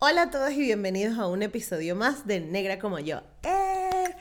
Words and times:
Hola 0.00 0.22
a 0.22 0.30
todos 0.30 0.50
y 0.52 0.58
bienvenidos 0.58 1.18
a 1.18 1.28
un 1.28 1.42
episodio 1.42 1.94
más 1.94 2.26
de 2.26 2.40
Negra 2.40 2.78
como 2.78 2.98
yo. 2.98 3.22
¡Eh! 3.44 4.14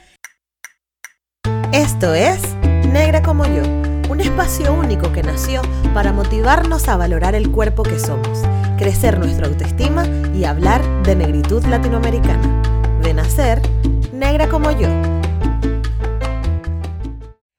Esto 1.73 2.13
es 2.13 2.55
Negra 2.93 3.21
como 3.23 3.43
yo, 3.45 3.63
un 4.09 4.21
espacio 4.21 4.71
único 4.71 5.11
que 5.11 5.23
nació 5.23 5.61
para 5.93 6.13
motivarnos 6.13 6.87
a 6.87 6.95
valorar 6.95 7.33
el 7.33 7.51
cuerpo 7.51 7.83
que 7.83 7.99
somos, 7.99 8.43
crecer 8.77 9.17
nuestra 9.17 9.47
autoestima 9.47 10.05
y 10.33 10.45
hablar 10.45 10.81
de 11.03 11.15
negritud 11.15 11.65
latinoamericana. 11.65 12.99
De 13.01 13.13
nacer, 13.13 13.61
negra 14.13 14.47
como 14.47 14.71
yo. 14.71 14.87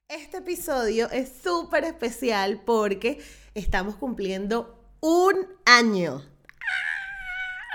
Este 0.07 0.37
episodio 0.37 1.11
es 1.11 1.31
súper 1.43 1.83
especial 1.83 2.61
porque 2.65 3.19
estamos 3.53 3.97
cumpliendo 3.97 4.79
un 5.01 5.35
año 5.65 6.23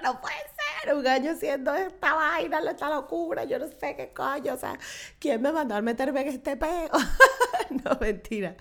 no 0.02 0.20
puede 0.20 0.34
ser, 0.34 0.94
un 0.94 1.06
año 1.06 1.32
haciendo 1.32 1.74
esta 1.74 2.14
vaina, 2.14 2.60
esta 2.70 2.88
locura, 2.88 3.44
yo 3.44 3.58
no 3.58 3.66
sé 3.66 3.94
qué 3.96 4.12
coño, 4.14 4.54
o 4.54 4.56
sea, 4.56 4.78
¿quién 5.18 5.42
me 5.42 5.52
mandó 5.52 5.74
a 5.74 5.82
meterme 5.82 6.22
en 6.22 6.28
este 6.28 6.56
peo? 6.56 6.90
no, 7.84 7.98
mentira. 8.00 8.56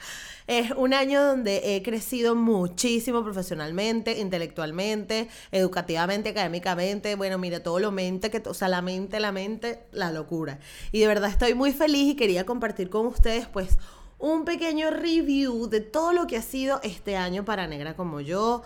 Es 0.48 0.72
un 0.72 0.94
año 0.94 1.24
donde 1.24 1.76
he 1.76 1.84
crecido 1.84 2.36
muchísimo 2.36 3.24
profesionalmente, 3.24 4.20
intelectualmente, 4.20 5.30
educativamente, 5.52 6.30
académicamente, 6.30 7.16
bueno, 7.16 7.38
mira, 7.38 7.62
todo 7.62 7.80
lo 7.80 7.92
mente, 7.92 8.30
que, 8.32 8.42
o 8.46 8.54
sea, 8.54 8.68
la 8.68 8.82
mente, 8.82 9.20
la 9.20 9.32
mente, 9.32 9.84
la 9.92 10.12
locura. 10.12 10.60
Y 10.92 11.00
de 11.00 11.08
verdad 11.08 11.30
estoy 11.30 11.54
muy 11.54 11.72
feliz 11.72 12.14
y 12.14 12.16
quería 12.16 12.46
compartir 12.46 12.90
con 12.90 13.06
ustedes, 13.06 13.48
pues, 13.48 13.78
un 14.18 14.44
pequeño 14.44 14.92
review 14.92 15.70
de 15.70 15.80
todo 15.80 16.12
lo 16.12 16.28
que 16.28 16.36
ha 16.36 16.42
sido 16.42 16.82
este 16.84 17.16
año 17.16 17.46
para 17.46 17.68
Negra 17.68 17.96
como 17.96 18.20
yo 18.20 18.64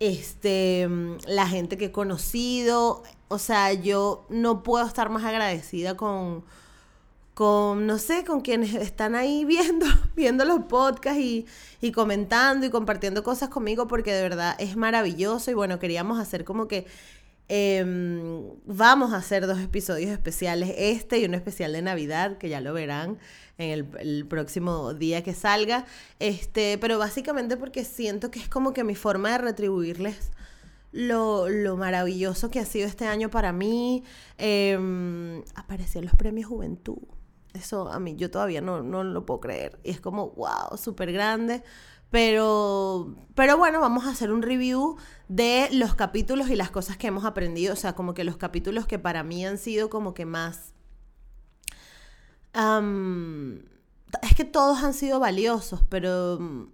este, 0.00 0.88
la 1.26 1.46
gente 1.48 1.76
que 1.78 1.86
he 1.86 1.92
conocido. 1.92 3.02
O 3.28 3.38
sea, 3.38 3.72
yo 3.72 4.26
no 4.28 4.62
puedo 4.62 4.86
estar 4.86 5.10
más 5.10 5.24
agradecida 5.24 5.96
con, 5.96 6.44
con 7.34 7.86
no 7.86 7.98
sé, 7.98 8.24
con 8.24 8.40
quienes 8.40 8.74
están 8.74 9.14
ahí 9.14 9.44
viendo, 9.46 9.86
viendo 10.14 10.44
los 10.44 10.64
podcasts 10.64 11.20
y, 11.20 11.46
y 11.80 11.92
comentando 11.92 12.66
y 12.66 12.70
compartiendo 12.70 13.22
cosas 13.22 13.48
conmigo 13.48 13.88
porque 13.88 14.12
de 14.12 14.22
verdad 14.22 14.56
es 14.58 14.76
maravilloso 14.76 15.50
y 15.50 15.54
bueno, 15.54 15.78
queríamos 15.78 16.18
hacer 16.18 16.44
como 16.44 16.68
que 16.68 16.86
em, 17.48 18.42
vamos 18.66 19.12
a 19.12 19.16
hacer 19.16 19.46
dos 19.46 19.60
episodios 19.60 20.10
especiales, 20.10 20.74
este 20.76 21.18
y 21.18 21.24
un 21.24 21.34
especial 21.34 21.72
de 21.72 21.82
Navidad, 21.82 22.38
que 22.38 22.48
ya 22.48 22.60
lo 22.60 22.72
verán 22.72 23.18
en 23.58 23.90
el, 23.98 24.26
próximo 24.26 24.94
día 24.94 25.22
que 25.22 25.34
salga. 25.34 25.86
Este, 26.18 26.78
pero 26.78 26.98
básicamente 26.98 27.56
porque 27.56 27.84
siento 27.84 28.30
que 28.30 28.38
es 28.38 28.48
como 28.48 28.72
que 28.72 28.84
mi 28.84 28.94
forma 28.94 29.30
de 29.32 29.38
retribuirles 29.38 30.30
lo, 30.92 31.76
maravilloso 31.76 32.50
que 32.50 32.60
ha 32.60 32.66
sido 32.66 32.86
este 32.86 33.06
año 33.06 33.30
para 33.30 33.52
mí. 33.52 34.04
Eh, 34.38 35.42
los 36.00 36.14
premios 36.14 36.48
Juventud. 36.48 36.98
Eso 37.54 37.88
a 37.88 37.98
mí 37.98 38.16
yo 38.16 38.30
todavía 38.30 38.60
no, 38.60 38.82
no 38.82 39.02
lo 39.02 39.24
puedo 39.24 39.40
creer. 39.40 39.78
Y 39.82 39.90
es 39.90 40.00
como, 40.00 40.30
wow, 40.30 40.76
súper 40.76 41.12
grande. 41.12 41.62
Pero, 42.10 43.16
pero 43.34 43.58
bueno, 43.58 43.80
vamos 43.80 44.04
a 44.04 44.10
hacer 44.10 44.30
un 44.30 44.42
review 44.42 44.96
de 45.28 45.68
los 45.72 45.94
capítulos 45.94 46.48
y 46.50 46.56
las 46.56 46.70
cosas 46.70 46.96
que 46.96 47.08
hemos 47.08 47.24
aprendido. 47.24 47.72
O 47.72 47.76
sea, 47.76 47.94
como 47.94 48.14
que 48.14 48.24
los 48.24 48.36
capítulos 48.36 48.86
que 48.86 48.98
para 48.98 49.22
mí 49.22 49.44
han 49.44 49.58
sido 49.58 49.90
como 49.90 50.14
que 50.14 50.24
más 50.24 50.75
es 54.22 54.34
que 54.34 54.44
todos 54.44 54.82
han 54.82 54.94
sido 54.94 55.20
valiosos, 55.20 55.82
pero 55.88 56.38
mm, 56.40 56.68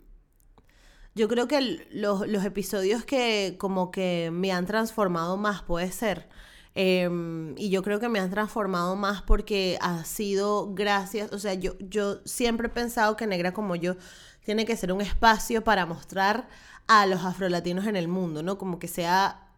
yo 1.15 1.29
creo 1.29 1.49
que 1.49 1.87
los, 1.91 2.45
episodios 2.45 3.05
que 3.05 3.57
como 3.59 3.91
que 3.91 4.31
me 4.33 4.53
han 4.53 4.67
transformado 4.67 5.37
más 5.37 5.63
puede 5.63 5.91
ser. 5.93 6.29
Em, 6.75 7.55
y 7.59 7.69
yo 7.69 7.83
creo 7.83 8.01
que 8.01 8.09
me 8.09 8.19
han 8.19 8.31
transformado 8.31 8.97
más 8.97 9.23
porque 9.23 9.79
ha 9.83 10.05
sido 10.05 10.73
gracias, 10.75 11.31
o 11.33 11.39
sea, 11.39 11.53
yo, 11.55 11.75
yo 11.81 12.21
siempre 12.25 12.69
he 12.69 12.71
pensado 12.71 13.15
que 13.17 13.27
Negra 13.27 13.53
como 13.53 13.77
yo 13.77 13.97
tiene 14.45 14.65
que 14.65 14.77
ser 14.77 14.93
un 14.93 15.03
espacio 15.03 15.63
para 15.65 15.85
mostrar 15.85 16.49
a 16.87 17.07
los 17.07 17.25
afrolatinos 17.25 17.87
en 17.87 17.97
el 17.97 18.09
mundo, 18.09 18.43
¿no? 18.43 18.57
Como 18.57 18.79
que 18.79 18.89
sea 18.89 19.49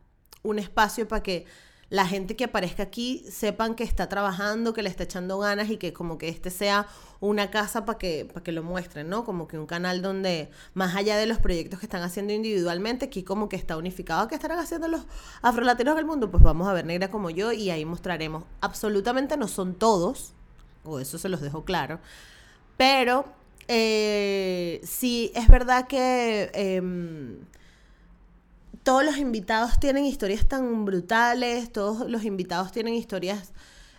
un 0.42 0.58
espacio 0.58 1.06
para 1.08 1.22
que 1.22 1.46
la 1.94 2.08
gente 2.08 2.34
que 2.34 2.42
aparezca 2.42 2.82
aquí 2.82 3.24
sepan 3.30 3.76
que 3.76 3.84
está 3.84 4.08
trabajando, 4.08 4.74
que 4.74 4.82
le 4.82 4.88
está 4.88 5.04
echando 5.04 5.38
ganas 5.38 5.70
y 5.70 5.76
que 5.76 5.92
como 5.92 6.18
que 6.18 6.28
este 6.28 6.50
sea 6.50 6.88
una 7.20 7.52
casa 7.52 7.84
para 7.84 7.98
que, 7.98 8.26
que 8.42 8.50
lo 8.50 8.64
muestren, 8.64 9.08
¿no? 9.08 9.24
Como 9.24 9.46
que 9.46 9.60
un 9.60 9.66
canal 9.66 10.02
donde, 10.02 10.50
más 10.74 10.96
allá 10.96 11.16
de 11.16 11.26
los 11.26 11.38
proyectos 11.38 11.78
que 11.78 11.86
están 11.86 12.02
haciendo 12.02 12.32
individualmente, 12.32 13.04
aquí 13.04 13.22
como 13.22 13.48
que 13.48 13.54
está 13.54 13.76
unificado, 13.76 14.26
¿qué 14.26 14.34
estarán 14.34 14.58
haciendo 14.58 14.88
los 14.88 15.06
afrolatinos 15.40 15.94
del 15.94 16.04
mundo? 16.04 16.32
Pues 16.32 16.42
vamos 16.42 16.66
a 16.66 16.72
ver 16.72 16.84
negra 16.84 17.12
como 17.12 17.30
yo 17.30 17.52
y 17.52 17.70
ahí 17.70 17.84
mostraremos. 17.84 18.42
Absolutamente 18.60 19.36
no 19.36 19.46
son 19.46 19.76
todos, 19.76 20.32
o 20.82 20.98
eso 20.98 21.16
se 21.16 21.28
los 21.28 21.42
dejo 21.42 21.64
claro, 21.64 22.00
pero 22.76 23.24
eh, 23.68 24.80
sí 24.82 25.30
es 25.36 25.46
verdad 25.46 25.86
que... 25.86 26.50
Em, 26.54 27.38
todos 28.84 29.04
los 29.04 29.16
invitados 29.16 29.80
tienen 29.80 30.04
historias 30.04 30.46
tan 30.46 30.84
brutales, 30.84 31.72
todos 31.72 32.08
los 32.08 32.24
invitados 32.24 32.70
tienen 32.70 32.94
historias... 32.94 33.52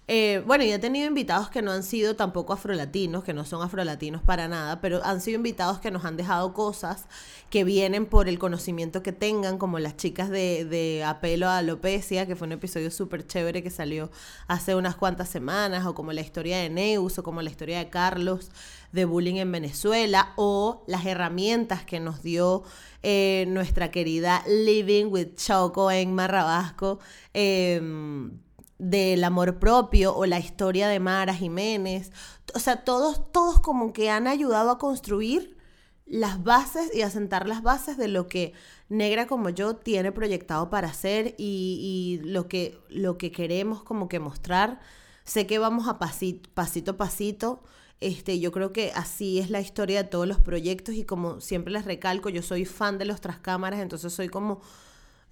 Eh, 0.08 0.44
bueno, 0.46 0.64
yo 0.64 0.76
he 0.76 0.80
tenido 0.80 1.08
invitados 1.08 1.50
que 1.50 1.64
no 1.64 1.72
han 1.72 1.82
sido 1.82 2.16
tampoco 2.16 2.54
afrolatinos, 2.54 3.24
que 3.24 3.34
no 3.34 3.44
son 3.44 3.64
afrolatinos 3.64 4.22
para 4.22 4.48
nada, 4.48 4.80
pero 4.80 5.04
han 5.04 5.20
sido 5.20 5.38
invitados 5.38 5.80
que 5.80 5.90
nos 5.90 6.06
han 6.06 6.16
dejado 6.16 6.54
cosas 6.54 7.08
que 7.50 7.64
vienen 7.64 8.06
por 8.06 8.30
el 8.30 8.38
conocimiento 8.38 9.02
que 9.02 9.14
tengan, 9.14 9.58
como 9.58 9.80
las 9.80 9.98
chicas 9.98 10.30
de, 10.30 10.64
de 10.66 11.04
Apelo 11.04 11.48
a 11.48 11.58
Alopecia, 11.58 12.28
que 12.28 12.36
fue 12.36 12.46
un 12.46 12.52
episodio 12.52 12.92
súper 12.92 13.26
chévere 13.26 13.64
que 13.64 13.72
salió 13.72 14.12
hace 14.48 14.76
unas 14.76 14.96
cuantas 14.96 15.28
semanas, 15.28 15.88
o 15.88 15.96
como 15.96 16.14
la 16.14 16.22
historia 16.22 16.60
de 16.60 16.70
Neus, 16.70 17.18
o 17.18 17.24
como 17.24 17.42
la 17.42 17.50
historia 17.50 17.80
de 17.80 17.90
Carlos 17.90 18.52
de 18.92 19.06
bullying 19.06 19.38
en 19.38 19.52
Venezuela, 19.52 20.34
o 20.36 20.84
las 20.86 21.04
herramientas 21.08 21.84
que 21.84 22.00
nos 22.00 22.22
dio 22.22 22.64
eh, 23.02 23.46
nuestra 23.48 23.90
querida 23.90 24.44
Living 24.48 25.06
with 25.08 25.36
Choco 25.36 25.90
en 25.90 26.14
Marrabasco, 26.14 27.00
em, 27.34 28.45
del 28.78 29.24
amor 29.24 29.60
propio 29.60 30.16
o 30.16 30.26
la 30.26 30.40
historia 30.40 30.88
de 30.88 31.00
Mara 31.00 31.34
Jiménez. 31.34 32.12
O 32.54 32.60
sea, 32.60 32.84
todos, 32.84 33.32
todos 33.32 33.60
como 33.60 33.94
que 33.94 34.10
han 34.10 34.28
ayudado 34.28 34.72
a 34.72 34.78
construir 34.78 35.58
las 36.06 36.44
bases 36.44 36.94
y 36.94 37.02
a 37.02 37.10
sentar 37.10 37.48
las 37.48 37.64
bases 37.64 37.98
de 37.98 38.08
lo 38.08 38.28
que 38.28 38.54
Negra 38.90 39.26
como 39.26 39.50
yo 39.50 39.76
tiene 39.78 40.12
proyectado 40.12 40.70
para 40.70 40.90
hacer 40.90 41.34
y, 41.38 42.22
lo, 42.24 42.48
que, 42.48 42.78
lo 42.90 43.18
que 43.18 43.32
queremos 43.32 43.84
como 43.84 44.08
que 44.08 44.20
mostrar. 44.20 44.80
Sé 45.24 45.48
que 45.48 45.58
vamos 45.58 45.88
a 45.88 45.98
pasito, 45.98 46.50
pasito 46.54 46.92
a 46.92 46.98
pasito 46.98 47.64
este, 48.02 48.40
yo 48.40 48.52
creo 48.52 48.74
que 48.74 48.92
así 48.94 49.40
es 49.40 49.50
la 49.50 49.62
historia 49.62 50.04
de 50.04 50.10
todos 50.10 50.28
los 50.28 50.40
proyectos 50.40 50.96
y 50.96 51.06
como 51.06 51.40
siempre 51.42 51.74
les 51.74 51.86
recalco, 51.86 52.30
yo 52.30 52.42
soy 52.42 52.66
fan 52.66 52.98
de 52.98 53.06
los 53.06 53.22
cámaras, 53.42 53.80
entonces 53.80 54.14
soy 54.14 54.28
como 54.28 54.62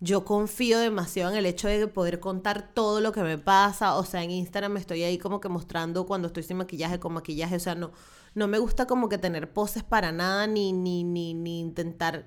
yo 0.03 0.25
confío 0.25 0.79
demasiado 0.79 1.31
en 1.31 1.37
el 1.37 1.45
hecho 1.45 1.69
de 1.69 1.87
poder 1.87 2.19
contar 2.19 2.73
todo 2.73 2.99
lo 2.99 3.13
que 3.13 3.23
me 3.23 3.37
pasa, 3.37 3.95
o 3.95 4.03
sea, 4.03 4.21
en 4.21 4.31
Instagram 4.31 4.73
me 4.73 4.79
estoy 4.81 5.01
ahí 5.03 5.17
como 5.17 5.39
que 5.39 5.47
mostrando 5.47 6.05
cuando 6.05 6.27
estoy 6.27 6.43
sin 6.43 6.57
maquillaje, 6.57 6.99
con 6.99 7.13
maquillaje, 7.13 7.55
o 7.55 7.59
sea, 7.59 7.75
no 7.75 7.91
no 8.35 8.47
me 8.47 8.57
gusta 8.57 8.85
como 8.85 9.09
que 9.09 9.17
tener 9.17 9.53
poses 9.53 9.83
para 9.83 10.11
nada 10.11 10.45
ni 10.47 10.73
ni 10.73 11.03
ni 11.05 11.33
ni 11.33 11.59
intentar 11.59 12.25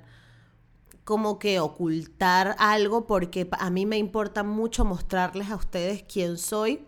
como 1.04 1.38
que 1.38 1.60
ocultar 1.60 2.56
algo 2.58 3.06
porque 3.06 3.48
a 3.52 3.70
mí 3.70 3.84
me 3.86 3.98
importa 3.98 4.42
mucho 4.42 4.84
mostrarles 4.84 5.50
a 5.50 5.56
ustedes 5.56 6.02
quién 6.04 6.38
soy 6.38 6.86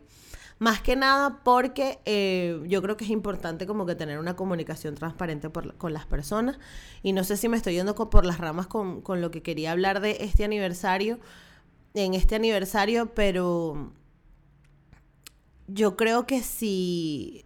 más 0.58 0.80
que 0.80 0.96
nada 0.96 1.40
porque 1.44 2.00
eh, 2.04 2.60
yo 2.66 2.82
creo 2.82 2.96
que 2.96 3.04
es 3.04 3.10
importante 3.10 3.66
como 3.66 3.86
que 3.86 3.94
tener 3.94 4.18
una 4.18 4.34
comunicación 4.34 4.94
transparente 4.94 5.48
con 5.50 5.92
las 5.92 6.06
personas. 6.06 6.58
Y 7.02 7.12
no 7.12 7.24
sé 7.24 7.36
si 7.36 7.48
me 7.48 7.56
estoy 7.56 7.74
yendo 7.74 7.94
por 7.94 8.26
las 8.26 8.38
ramas 8.38 8.66
con, 8.66 9.00
con 9.00 9.20
lo 9.20 9.30
que 9.30 9.42
quería 9.42 9.72
hablar 9.72 10.00
de 10.00 10.18
este 10.20 10.44
aniversario, 10.44 11.20
en 11.94 12.14
este 12.14 12.34
aniversario, 12.34 13.14
pero 13.14 13.92
yo 15.68 15.96
creo 15.96 16.26
que 16.26 16.42
si 16.42 17.44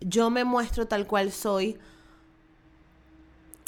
yo 0.00 0.30
me 0.30 0.44
muestro 0.44 0.86
tal 0.86 1.06
cual 1.06 1.32
soy, 1.32 1.78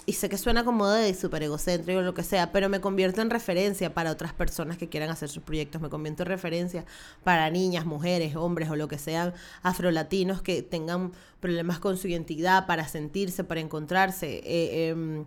y 0.06 0.12
sé 0.12 0.28
que 0.28 0.36
suena 0.36 0.64
como 0.64 0.86
de 0.88 1.14
súper 1.14 1.42
egocéntrico 1.44 2.00
o 2.00 2.02
lo 2.02 2.14
que 2.14 2.22
sea, 2.22 2.52
pero 2.52 2.68
me 2.68 2.80
convierto 2.80 3.22
en 3.22 3.30
referencia 3.30 3.94
para 3.94 4.10
otras 4.10 4.32
personas 4.32 4.76
que 4.76 4.88
quieran 4.88 5.10
hacer 5.10 5.28
sus 5.28 5.42
proyectos, 5.42 5.80
me 5.80 5.88
convierto 5.88 6.24
en 6.24 6.28
referencia 6.28 6.84
para 7.22 7.48
niñas, 7.50 7.86
mujeres, 7.86 8.36
hombres 8.36 8.68
o 8.70 8.76
lo 8.76 8.88
que 8.88 8.98
sean 8.98 9.32
afrolatinos 9.62 10.42
que 10.42 10.62
tengan 10.62 11.12
problemas 11.40 11.78
con 11.78 11.96
su 11.96 12.08
identidad, 12.08 12.66
para 12.66 12.86
sentirse, 12.86 13.44
para 13.44 13.60
encontrarse, 13.60 14.42
eh, 14.44 14.90
em, 14.90 15.24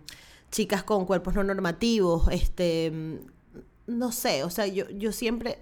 chicas 0.50 0.82
con 0.84 1.06
cuerpos 1.06 1.34
no 1.34 1.44
normativos, 1.44 2.28
este, 2.30 3.20
no 3.86 4.12
sé, 4.12 4.44
o 4.44 4.50
sea, 4.50 4.66
yo, 4.66 4.88
yo 4.90 5.12
siempre 5.12 5.58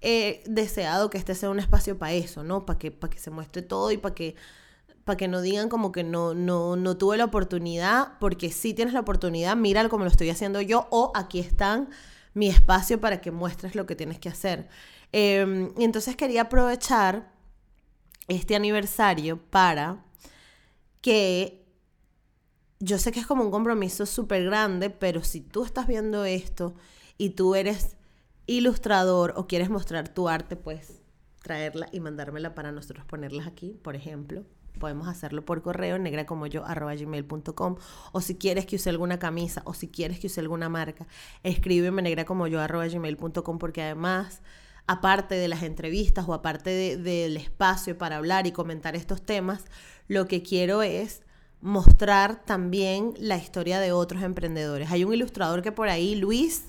he 0.00 0.42
deseado 0.46 1.10
que 1.10 1.18
este 1.18 1.34
sea 1.34 1.50
un 1.50 1.58
espacio 1.58 1.98
para 1.98 2.12
eso, 2.12 2.44
¿no? 2.44 2.66
Para 2.66 2.78
que, 2.78 2.90
para 2.90 3.10
que 3.10 3.18
se 3.18 3.30
muestre 3.30 3.62
todo 3.62 3.90
y 3.92 3.96
para 3.96 4.14
que 4.14 4.36
para 5.08 5.16
que 5.16 5.26
no 5.26 5.40
digan 5.40 5.70
como 5.70 5.90
que 5.90 6.04
no, 6.04 6.34
no, 6.34 6.76
no 6.76 6.98
tuve 6.98 7.16
la 7.16 7.24
oportunidad, 7.24 8.18
porque 8.20 8.52
si 8.52 8.74
tienes 8.74 8.92
la 8.92 9.00
oportunidad, 9.00 9.56
mira 9.56 9.88
como 9.88 10.04
lo 10.04 10.10
estoy 10.10 10.28
haciendo 10.28 10.60
yo, 10.60 10.86
o 10.90 11.12
aquí 11.14 11.40
están 11.40 11.88
mi 12.34 12.48
espacio 12.48 13.00
para 13.00 13.22
que 13.22 13.30
muestres 13.30 13.74
lo 13.74 13.86
que 13.86 13.96
tienes 13.96 14.18
que 14.18 14.28
hacer. 14.28 14.68
Em, 15.12 15.72
y 15.78 15.84
entonces 15.84 16.14
quería 16.14 16.42
aprovechar 16.42 17.32
este 18.28 18.54
aniversario 18.54 19.38
para 19.48 20.04
que 21.00 21.64
yo 22.78 22.98
sé 22.98 23.10
que 23.10 23.20
es 23.20 23.26
como 23.26 23.44
un 23.44 23.50
compromiso 23.50 24.04
súper 24.04 24.44
grande, 24.44 24.90
pero 24.90 25.24
si 25.24 25.40
tú 25.40 25.64
estás 25.64 25.86
viendo 25.86 26.26
esto 26.26 26.74
y 27.16 27.30
tú 27.30 27.54
eres 27.54 27.96
ilustrador 28.46 29.32
o 29.36 29.46
quieres 29.46 29.70
mostrar 29.70 30.12
tu 30.12 30.28
arte, 30.28 30.54
pues 30.54 31.00
traerla 31.42 31.88
y 31.92 32.00
mandármela 32.00 32.54
para 32.54 32.72
nosotros 32.72 33.06
ponerlas 33.06 33.46
aquí, 33.46 33.78
por 33.82 33.96
ejemplo. 33.96 34.44
Podemos 34.78 35.08
hacerlo 35.08 35.44
por 35.44 35.62
correo, 35.62 35.98
negra 35.98 36.26
como 36.26 36.46
yo, 36.46 36.64
arroba. 36.64 36.94
O 38.12 38.20
si 38.20 38.36
quieres 38.36 38.66
que 38.66 38.76
use 38.76 38.90
alguna 38.90 39.18
camisa, 39.18 39.62
o 39.64 39.74
si 39.74 39.88
quieres 39.88 40.18
que 40.18 40.28
use 40.28 40.40
alguna 40.40 40.68
marca, 40.68 41.06
escríbeme 41.42 42.02
negra 42.02 42.24
como 42.24 42.46
porque 43.58 43.82
además 43.82 44.42
aparte 44.88 45.34
de 45.34 45.48
las 45.48 45.62
entrevistas 45.62 46.24
o 46.26 46.34
aparte 46.34 46.96
del 46.96 47.36
espacio 47.36 47.98
para 47.98 48.16
hablar 48.16 48.46
y 48.46 48.52
comentar 48.52 48.96
estos 48.96 49.20
temas, 49.20 49.66
lo 50.08 50.26
que 50.26 50.42
quiero 50.42 50.82
es 50.82 51.20
mostrar 51.60 52.44
también 52.44 53.12
la 53.18 53.36
historia 53.36 53.80
de 53.80 53.92
otros 53.92 54.22
emprendedores. 54.22 54.90
Hay 54.90 55.04
un 55.04 55.12
ilustrador 55.12 55.62
que 55.62 55.72
por 55.72 55.88
ahí, 55.88 56.14
Luis, 56.14 56.64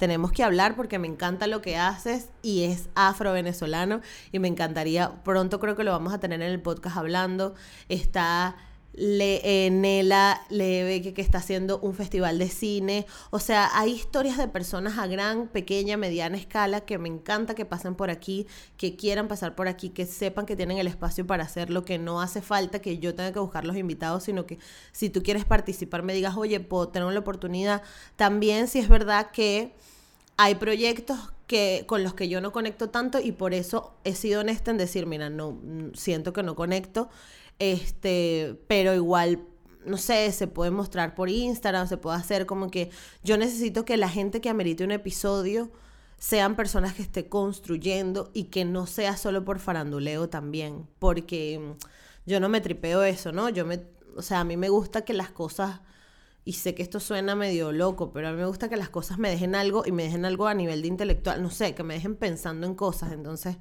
tenemos 0.00 0.32
que 0.32 0.42
hablar 0.42 0.76
porque 0.76 0.98
me 0.98 1.06
encanta 1.06 1.46
lo 1.46 1.60
que 1.60 1.76
haces 1.76 2.30
y 2.40 2.64
es 2.64 2.88
afro-venezolano 2.94 4.00
y 4.32 4.38
me 4.38 4.48
encantaría, 4.48 5.22
pronto 5.22 5.60
creo 5.60 5.76
que 5.76 5.84
lo 5.84 5.92
vamos 5.92 6.14
a 6.14 6.18
tener 6.18 6.40
en 6.40 6.50
el 6.50 6.62
podcast 6.62 6.96
hablando. 6.96 7.54
Está 7.90 8.56
le, 9.00 9.40
eh, 9.44 9.70
Nela 9.70 10.42
ve 10.50 11.12
que, 11.14 11.22
está 11.22 11.38
haciendo 11.38 11.78
un 11.80 11.94
festival 11.94 12.38
de 12.38 12.50
cine. 12.50 13.06
O 13.30 13.38
sea, 13.38 13.70
hay 13.72 13.92
historias 13.92 14.36
de 14.36 14.46
personas 14.46 14.98
a 14.98 15.06
gran, 15.06 15.48
pequeña, 15.48 15.96
mediana 15.96 16.36
escala 16.36 16.82
que 16.82 16.98
me 16.98 17.08
encanta 17.08 17.54
que 17.54 17.64
pasen 17.64 17.94
por 17.94 18.10
aquí, 18.10 18.46
que 18.76 18.96
quieran 18.96 19.26
pasar 19.26 19.54
por 19.54 19.68
aquí, 19.68 19.88
que 19.88 20.04
sepan 20.04 20.44
que 20.44 20.54
tienen 20.54 20.76
el 20.76 20.86
espacio 20.86 21.26
para 21.26 21.44
hacerlo, 21.44 21.82
que 21.82 21.96
no 21.96 22.20
hace 22.20 22.42
falta 22.42 22.80
que 22.80 22.98
yo 22.98 23.14
tenga 23.14 23.32
que 23.32 23.38
buscar 23.38 23.64
los 23.64 23.76
invitados, 23.78 24.24
sino 24.24 24.44
que 24.44 24.58
si 24.92 25.08
tú 25.08 25.22
quieres 25.22 25.46
participar 25.46 26.02
me 26.02 26.12
digas, 26.12 26.36
oye, 26.36 26.60
puedo 26.60 26.88
tener 26.88 27.10
la 27.10 27.20
oportunidad. 27.20 27.82
También 28.16 28.68
si 28.68 28.80
es 28.80 28.90
verdad 28.90 29.30
que 29.30 29.74
hay 30.36 30.56
proyectos 30.56 31.18
que, 31.46 31.84
con 31.86 32.04
los 32.04 32.12
que 32.12 32.28
yo 32.28 32.42
no 32.42 32.52
conecto 32.52 32.90
tanto 32.90 33.18
y 33.18 33.32
por 33.32 33.54
eso 33.54 33.94
he 34.04 34.14
sido 34.14 34.42
honesta 34.42 34.70
en 34.70 34.76
decir, 34.76 35.06
mira, 35.06 35.30
no, 35.30 35.58
siento 35.94 36.34
que 36.34 36.42
no 36.42 36.54
conecto. 36.54 37.08
Este, 37.60 38.58
pero 38.68 38.94
igual, 38.94 39.46
no 39.84 39.98
sé, 39.98 40.32
se 40.32 40.48
puede 40.48 40.70
mostrar 40.70 41.14
por 41.14 41.28
Instagram, 41.28 41.86
se 41.86 41.98
puede 41.98 42.16
hacer 42.16 42.46
como 42.46 42.70
que 42.70 42.90
yo 43.22 43.36
necesito 43.36 43.84
que 43.84 43.98
la 43.98 44.08
gente 44.08 44.40
que 44.40 44.48
amerite 44.48 44.82
un 44.82 44.92
episodio 44.92 45.70
sean 46.18 46.56
personas 46.56 46.94
que 46.94 47.02
esté 47.02 47.28
construyendo 47.28 48.30
y 48.32 48.44
que 48.44 48.64
no 48.64 48.86
sea 48.86 49.16
solo 49.18 49.44
por 49.44 49.58
faranduleo 49.58 50.30
también, 50.30 50.88
porque 50.98 51.76
yo 52.24 52.40
no 52.40 52.48
me 52.48 52.62
tripeo 52.62 53.02
eso, 53.02 53.30
¿no? 53.30 53.50
Yo 53.50 53.66
me, 53.66 53.82
o 54.16 54.22
sea, 54.22 54.40
a 54.40 54.44
mí 54.44 54.56
me 54.56 54.70
gusta 54.70 55.02
que 55.02 55.12
las 55.12 55.30
cosas 55.30 55.80
y 56.46 56.54
sé 56.54 56.74
que 56.74 56.82
esto 56.82 56.98
suena 56.98 57.34
medio 57.34 57.72
loco, 57.72 58.10
pero 58.10 58.28
a 58.28 58.32
mí 58.32 58.38
me 58.38 58.46
gusta 58.46 58.70
que 58.70 58.78
las 58.78 58.88
cosas 58.88 59.18
me 59.18 59.28
dejen 59.28 59.54
algo 59.54 59.82
y 59.84 59.92
me 59.92 60.04
dejen 60.04 60.24
algo 60.24 60.46
a 60.46 60.54
nivel 60.54 60.80
de 60.80 60.88
intelectual, 60.88 61.42
no 61.42 61.50
sé, 61.50 61.74
que 61.74 61.82
me 61.82 61.92
dejen 61.92 62.16
pensando 62.16 62.66
en 62.66 62.74
cosas, 62.74 63.12
entonces 63.12 63.58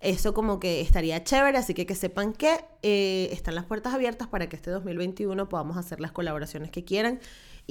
eso 0.00 0.32
como 0.34 0.60
que 0.60 0.80
estaría 0.80 1.22
chévere, 1.22 1.58
así 1.58 1.74
que 1.74 1.86
que 1.86 1.94
sepan 1.94 2.32
que 2.32 2.58
eh, 2.82 3.28
están 3.32 3.54
las 3.54 3.66
puertas 3.66 3.94
abiertas 3.94 4.28
para 4.28 4.48
que 4.48 4.56
este 4.56 4.70
2021 4.70 5.48
podamos 5.48 5.76
hacer 5.76 6.00
las 6.00 6.12
colaboraciones 6.12 6.70
que 6.70 6.84
quieran 6.84 7.20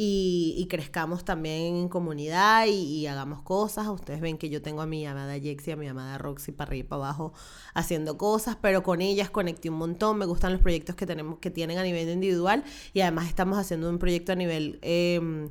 y, 0.02 0.66
crezcamos 0.70 1.26
también 1.26 1.76
en 1.76 1.90
comunidad 1.90 2.68
y, 2.68 3.06
hagamos 3.08 3.42
cosas. 3.42 3.88
Ustedes 3.88 4.22
ven 4.22 4.38
que 4.38 4.50
yo 4.50 4.62
tengo 4.62 4.82
a 4.82 4.86
mi 4.86 5.06
amada 5.06 5.38
Jexi, 5.38 5.72
a 5.72 5.76
mi 5.76 5.88
amada 5.88 6.18
Roxy 6.18 6.54
para 6.54 6.70
arriba 6.70 6.86
y 6.86 6.88
para 6.88 7.04
abajo 7.04 7.34
haciendo 7.74 8.18
cosas, 8.18 8.56
pero 8.62 8.82
con 8.82 9.02
ellas 9.02 9.30
conecté 9.30 9.70
un 9.70 9.78
montón. 9.78 10.18
Me 10.18 10.26
gustan 10.26 10.54
los 10.54 10.62
proyectos 10.62 10.96
que 10.96 11.06
tenemos 11.06 11.40
que 11.40 11.52
tienen 11.52 11.78
a 11.80 11.84
nivel 11.84 12.08
individual 12.08 12.64
y 12.94 13.02
además 13.02 13.28
estamos 13.28 13.58
haciendo 13.58 13.90
un 13.90 14.00
proyecto 14.00 14.32
a 14.32 14.36
nivel 14.36 14.80
em, 14.84 15.50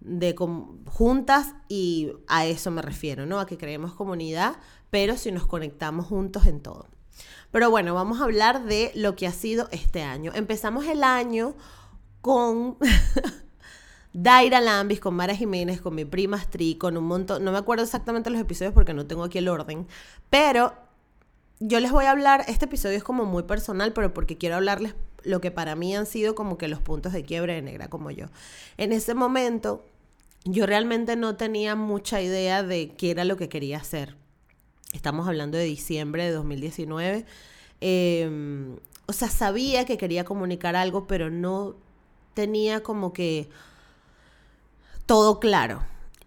de 0.00 0.34
juntas 0.86 1.54
y 1.68 2.12
a 2.26 2.46
eso 2.46 2.70
me 2.70 2.82
refiero, 2.82 3.26
¿no? 3.26 3.40
A 3.40 3.46
que 3.46 3.56
creemos 3.56 3.94
comunidad 3.94 4.56
pero 4.94 5.16
si 5.16 5.32
nos 5.32 5.44
conectamos 5.44 6.06
juntos 6.06 6.46
en 6.46 6.60
todo. 6.60 6.86
Pero 7.50 7.68
bueno, 7.68 7.94
vamos 7.94 8.20
a 8.20 8.24
hablar 8.26 8.62
de 8.64 8.92
lo 8.94 9.16
que 9.16 9.26
ha 9.26 9.32
sido 9.32 9.66
este 9.72 10.02
año. 10.02 10.30
Empezamos 10.36 10.86
el 10.86 11.02
año 11.02 11.56
con 12.20 12.76
Daira 14.12 14.60
Lambis, 14.60 15.00
con 15.00 15.16
Mara 15.16 15.34
Jiménez, 15.34 15.80
con 15.80 15.96
mi 15.96 16.04
prima 16.04 16.36
Astri, 16.36 16.76
con 16.76 16.96
un 16.96 17.06
montón, 17.06 17.42
no 17.42 17.50
me 17.50 17.58
acuerdo 17.58 17.82
exactamente 17.82 18.30
los 18.30 18.40
episodios 18.40 18.72
porque 18.72 18.94
no 18.94 19.04
tengo 19.04 19.24
aquí 19.24 19.38
el 19.38 19.48
orden, 19.48 19.88
pero 20.30 20.74
yo 21.58 21.80
les 21.80 21.90
voy 21.90 22.04
a 22.04 22.12
hablar, 22.12 22.44
este 22.46 22.66
episodio 22.66 22.96
es 22.96 23.02
como 23.02 23.24
muy 23.24 23.42
personal, 23.42 23.92
pero 23.92 24.14
porque 24.14 24.38
quiero 24.38 24.54
hablarles 24.54 24.94
lo 25.24 25.40
que 25.40 25.50
para 25.50 25.74
mí 25.74 25.94
han 25.94 26.06
sido 26.06 26.34
como 26.34 26.58
que 26.58 26.68
los 26.68 26.80
puntos 26.80 27.12
de 27.12 27.24
quiebre 27.24 27.54
de 27.54 27.62
negra 27.62 27.88
como 27.88 28.10
yo. 28.10 28.26
En 28.76 28.92
ese 28.92 29.14
momento 29.14 29.84
yo 30.44 30.66
realmente 30.66 31.16
no 31.16 31.36
tenía 31.36 31.74
mucha 31.74 32.20
idea 32.20 32.62
de 32.62 32.90
qué 32.90 33.10
era 33.10 33.24
lo 33.24 33.36
que 33.36 33.48
quería 33.48 33.78
hacer. 33.78 34.16
Estamos 34.92 35.26
hablando 35.26 35.58
de 35.58 35.64
diciembre 35.64 36.24
de 36.24 36.32
2019. 36.32 37.24
Em, 37.80 38.76
o 39.06 39.12
sea, 39.12 39.28
sabía 39.28 39.84
que 39.86 39.98
quería 39.98 40.24
comunicar 40.24 40.76
algo, 40.76 41.06
pero 41.06 41.30
no 41.30 41.76
tenía 42.34 42.82
como 42.82 43.12
que 43.12 43.48
todo 45.06 45.40
claro. 45.40 45.82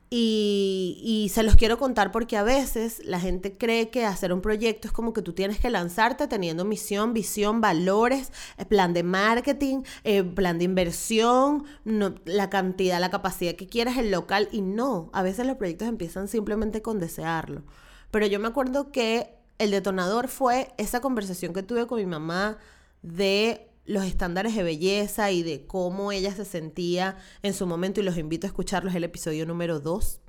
Y, 0.09 1.29
se 1.33 1.43
los 1.43 1.55
quiero 1.55 1.77
contar 1.77 2.11
porque 2.11 2.37
a 2.37 2.43
veces 2.43 3.01
la 3.03 3.19
gente 3.19 3.57
cree 3.57 3.89
que 3.89 4.05
hacer 4.05 4.31
un 4.31 4.41
proyecto 4.41 4.87
es 4.87 4.93
como 4.93 5.11
que 5.11 5.21
tú 5.21 5.33
tienes 5.33 5.59
que 5.59 5.69
lanzarte 5.69 6.27
teniendo 6.27 6.63
misión, 6.63 7.13
visión, 7.13 7.59
valores, 7.59 8.31
eh, 8.57 8.65
plan 8.65 8.93
de 8.93 9.03
marketing, 9.03 9.83
eh, 10.05 10.23
plan 10.23 10.57
de 10.57 10.63
inversión, 10.63 11.65
la 11.83 12.49
cantidad, 12.49 12.99
la 13.01 13.11
capacidad 13.11 13.55
que 13.55 13.67
quieras, 13.67 13.97
el 13.97 14.09
local. 14.09 14.47
Y 14.51 14.61
no, 14.61 15.09
a 15.11 15.21
veces 15.23 15.45
los 15.45 15.57
proyectos 15.57 15.89
empiezan 15.89 16.27
simplemente 16.29 16.81
con 16.81 16.99
desearlo. 16.99 17.63
Pero 18.09 18.25
yo 18.25 18.39
me 18.39 18.47
acuerdo 18.47 18.91
que 18.91 19.35
el 19.59 19.71
detonador 19.71 20.29
fue 20.29 20.73
esa 20.77 21.01
conversación 21.01 21.53
que 21.53 21.63
tuve 21.63 21.87
con 21.87 21.99
mi 21.99 22.05
mamá 22.05 22.57
de 23.01 23.67
los 23.87 24.03
estándares 24.03 24.55
de 24.55 24.63
belleza 24.63 25.31
y 25.31 25.41
de 25.41 25.65
cómo 25.65 26.11
ella 26.11 26.35
se 26.35 26.45
sentía 26.45 27.17
en 27.41 27.53
su 27.53 27.65
momento 27.65 28.01
y 28.01 28.03
los 28.03 28.17
invito 28.17 28.45
a 28.45 28.49
escucharlos 28.49 28.93
el 28.93 29.05
episodio 29.05 29.45
número 29.45 29.79
2 29.79 30.19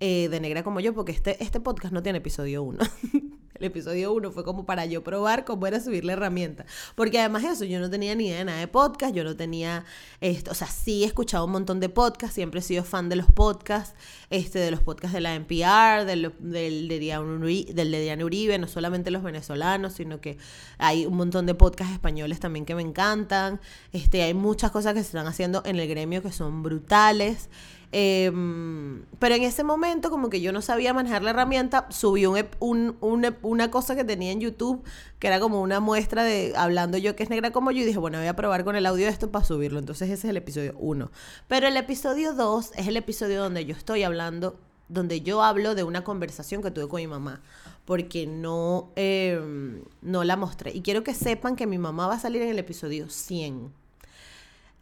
eh, 0.00 0.28
de 0.28 0.40
Negra 0.40 0.62
como 0.62 0.80
yo 0.80 0.94
porque 0.94 1.12
este, 1.12 1.42
este 1.42 1.60
podcast 1.60 1.92
no 1.92 2.02
tiene 2.02 2.18
episodio 2.18 2.62
1 2.62 2.78
El 3.54 3.66
episodio 3.66 4.12
1 4.12 4.32
fue 4.32 4.42
como 4.42 4.66
para 4.66 4.84
yo 4.84 5.04
probar 5.04 5.44
cómo 5.44 5.68
era 5.68 5.78
subir 5.78 6.04
la 6.04 6.14
herramienta. 6.14 6.66
Porque 6.96 7.20
además 7.20 7.44
de 7.44 7.50
eso, 7.50 7.64
yo 7.64 7.78
no 7.78 7.88
tenía 7.88 8.14
ni 8.16 8.26
idea 8.26 8.38
de 8.38 8.44
nada 8.46 8.58
de 8.58 8.66
podcast, 8.66 9.14
yo 9.14 9.22
no 9.22 9.36
tenía 9.36 9.84
esto, 10.20 10.50
o 10.50 10.54
sea, 10.54 10.66
sí 10.66 11.04
he 11.04 11.06
escuchado 11.06 11.44
un 11.44 11.52
montón 11.52 11.78
de 11.78 11.88
podcasts, 11.88 12.34
siempre 12.34 12.58
he 12.60 12.62
sido 12.64 12.82
fan 12.82 13.08
de 13.08 13.14
los 13.14 13.26
podcasts, 13.26 13.94
este, 14.30 14.58
de 14.58 14.72
los 14.72 14.80
podcasts 14.80 15.14
de 15.14 15.20
la 15.20 15.36
NPR, 15.36 16.04
del, 16.04 16.32
del, 16.40 16.88
de 16.88 16.98
Diana 16.98 18.24
Uribe, 18.24 18.58
no 18.58 18.66
solamente 18.66 19.12
los 19.12 19.22
venezolanos, 19.22 19.92
sino 19.92 20.20
que 20.20 20.36
hay 20.78 21.06
un 21.06 21.16
montón 21.16 21.46
de 21.46 21.54
podcasts 21.54 21.94
españoles 21.94 22.40
también 22.40 22.64
que 22.64 22.74
me 22.74 22.82
encantan. 22.82 23.60
Este, 23.92 24.22
hay 24.22 24.34
muchas 24.34 24.72
cosas 24.72 24.94
que 24.94 25.00
se 25.00 25.06
están 25.06 25.28
haciendo 25.28 25.62
en 25.64 25.78
el 25.78 25.88
gremio 25.88 26.22
que 26.22 26.32
son 26.32 26.64
brutales. 26.64 27.48
Em, 27.96 29.04
pero 29.20 29.36
en 29.36 29.44
ese 29.44 29.62
momento, 29.62 30.10
como 30.10 30.28
que 30.28 30.40
yo 30.40 30.50
no 30.50 30.62
sabía 30.62 30.92
manejar 30.92 31.22
la 31.22 31.30
herramienta, 31.30 31.86
subí 31.90 32.26
un, 32.26 32.96
una 33.00 33.70
cosa 33.70 33.94
que 33.94 34.02
tenía 34.02 34.32
en 34.32 34.40
YouTube, 34.40 34.82
que 35.20 35.28
era 35.28 35.38
como 35.38 35.62
una 35.62 35.78
muestra 35.78 36.24
de 36.24 36.54
hablando 36.56 36.98
yo 36.98 37.14
que 37.14 37.22
es 37.22 37.30
negra 37.30 37.52
como 37.52 37.70
yo, 37.70 37.82
y 37.82 37.84
dije, 37.84 38.00
bueno, 38.00 38.18
voy 38.18 38.26
a 38.26 38.34
probar 38.34 38.64
con 38.64 38.74
el 38.74 38.84
audio 38.86 39.06
esto 39.06 39.30
para 39.30 39.44
subirlo. 39.44 39.78
Entonces 39.78 40.10
ese 40.10 40.26
es 40.26 40.30
el 40.30 40.36
episodio 40.36 40.74
1. 40.80 41.08
Pero 41.46 41.68
el 41.68 41.76
episodio 41.76 42.32
2 42.32 42.72
es 42.74 42.88
el 42.88 42.96
episodio 42.96 43.40
donde 43.40 43.64
yo 43.64 43.76
estoy 43.76 44.02
hablando, 44.02 44.58
donde 44.88 45.20
yo 45.20 45.44
hablo 45.44 45.76
de 45.76 45.84
una 45.84 46.02
conversación 46.02 46.62
que 46.62 46.72
tuve 46.72 46.88
con 46.88 47.00
mi 47.00 47.06
mamá 47.06 47.42
porque 47.84 48.26
no, 48.26 48.90
em, 48.96 49.82
no 50.02 50.24
la 50.24 50.36
mostré. 50.36 50.72
Y 50.74 50.82
quiero 50.82 51.04
que 51.04 51.14
sepan 51.14 51.54
que 51.54 51.68
mi 51.68 51.78
mamá 51.78 52.08
va 52.08 52.14
a 52.14 52.18
salir 52.18 52.42
en 52.42 52.48
el 52.48 52.58
episodio 52.58 53.08
100 53.08 53.83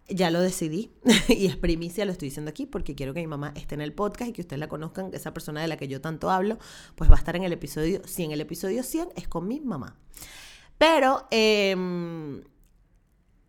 ya 0.08 0.30
lo 0.30 0.40
decidí 0.40 0.90
y 1.28 1.46
es 1.46 1.56
primicia, 1.56 2.04
lo 2.04 2.12
estoy 2.12 2.28
diciendo 2.28 2.50
aquí 2.50 2.66
porque 2.66 2.94
quiero 2.94 3.14
que 3.14 3.20
mi 3.20 3.26
mamá 3.26 3.52
esté 3.56 3.74
en 3.74 3.80
el 3.80 3.92
podcast 3.92 4.30
y 4.30 4.32
que 4.32 4.42
ustedes 4.42 4.60
la 4.60 4.68
conozcan, 4.68 5.10
esa 5.12 5.32
persona 5.32 5.60
de 5.60 5.68
la 5.68 5.76
que 5.76 5.88
yo 5.88 6.00
tanto 6.00 6.30
hablo, 6.30 6.58
pues 6.94 7.10
va 7.10 7.14
a 7.14 7.18
estar 7.18 7.36
en 7.36 7.44
el 7.44 7.52
episodio 7.52 8.02
100. 8.04 8.32
El 8.32 8.40
episodio 8.40 8.82
100 8.82 9.10
es 9.16 9.28
con 9.28 9.46
mi 9.46 9.60
mamá. 9.60 9.96
Pero 10.78 11.26
em, 11.30 12.42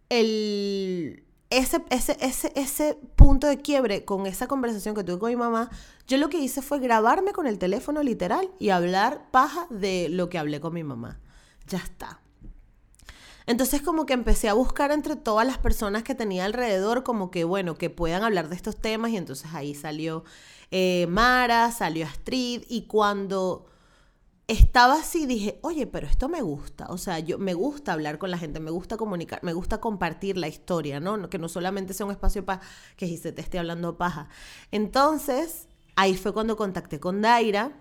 el, 0.10 1.24
ese, 1.50 1.84
ese, 1.90 2.18
ese, 2.22 2.52
ese 2.56 2.98
punto 3.16 3.48
de 3.48 3.58
quiebre 3.58 4.06
con 4.06 4.26
esa 4.26 4.48
conversación 4.48 4.96
que 4.96 5.04
tuve 5.04 5.20
con 5.20 5.30
mi 5.30 5.36
mamá, 5.36 5.70
yo 6.08 6.18
lo 6.18 6.30
que 6.30 6.40
hice 6.40 6.62
fue 6.62 6.80
grabarme 6.80 7.32
con 7.32 7.48
el 7.48 7.58
teléfono 7.58 8.04
literal 8.04 8.52
y 8.60 8.70
hablar 8.70 9.30
paja 9.32 9.68
de 9.70 10.10
lo 10.10 10.30
que 10.30 10.38
hablé 10.38 10.60
con 10.60 10.74
mi 10.74 10.84
mamá. 10.84 11.20
Ya 11.68 11.80
está. 11.80 12.23
Entonces 13.46 13.82
como 13.82 14.06
que 14.06 14.14
empecé 14.14 14.50
a 14.50 14.54
buscar 14.54 14.92
entre 14.92 15.16
todas 15.16 15.46
las 15.46 15.58
personas 15.58 16.04
que 16.04 16.16
tenía 16.16 16.46
alrededor 16.46 17.04
como 17.04 17.32
que, 17.32 17.44
bueno, 17.44 17.76
que 17.76 17.90
puedan 17.90 18.24
hablar 18.24 18.50
de 18.50 18.56
estos 18.56 18.78
temas 18.78 19.12
y 19.12 19.18
entonces 19.18 19.54
ahí 19.54 19.76
salió 19.76 20.24
eh, 20.72 21.08
Mara, 21.08 21.72
salió 21.72 22.06
Astrid 22.06 22.64
y 22.68 22.88
cuando 22.88 23.68
estaba 24.48 24.96
así 24.96 25.26
dije, 25.26 25.60
oye, 25.62 25.88
pero 25.88 26.08
esto 26.08 26.28
me 26.30 26.42
gusta, 26.42 26.88
o 26.90 26.98
sea, 26.98 27.20
yo 27.20 27.38
me 27.38 27.54
gusta 27.54 27.94
hablar 27.94 28.18
con 28.18 28.30
la 28.32 28.38
gente, 28.38 28.60
me 28.60 28.72
gusta 28.72 28.98
comunicar, 28.98 29.40
me 29.44 29.54
gusta 29.54 29.80
compartir 29.80 30.38
la 30.38 30.48
historia, 30.48 31.00
¿no? 31.00 31.30
Que 31.30 31.38
no 31.38 31.48
solamente 31.48 31.94
sea 31.94 32.06
un 32.06 32.12
espacio 32.12 32.44
para 32.46 32.62
que 32.98 33.08
si 33.08 33.18
se 33.18 33.32
te 33.32 33.42
esté 33.42 33.60
hablando 33.60 33.98
paja. 33.98 34.28
Entonces, 34.72 35.68
ahí 35.96 36.16
fue 36.16 36.34
cuando 36.34 36.58
contacté 36.58 37.00
con 37.00 37.22
Daira 37.22 37.72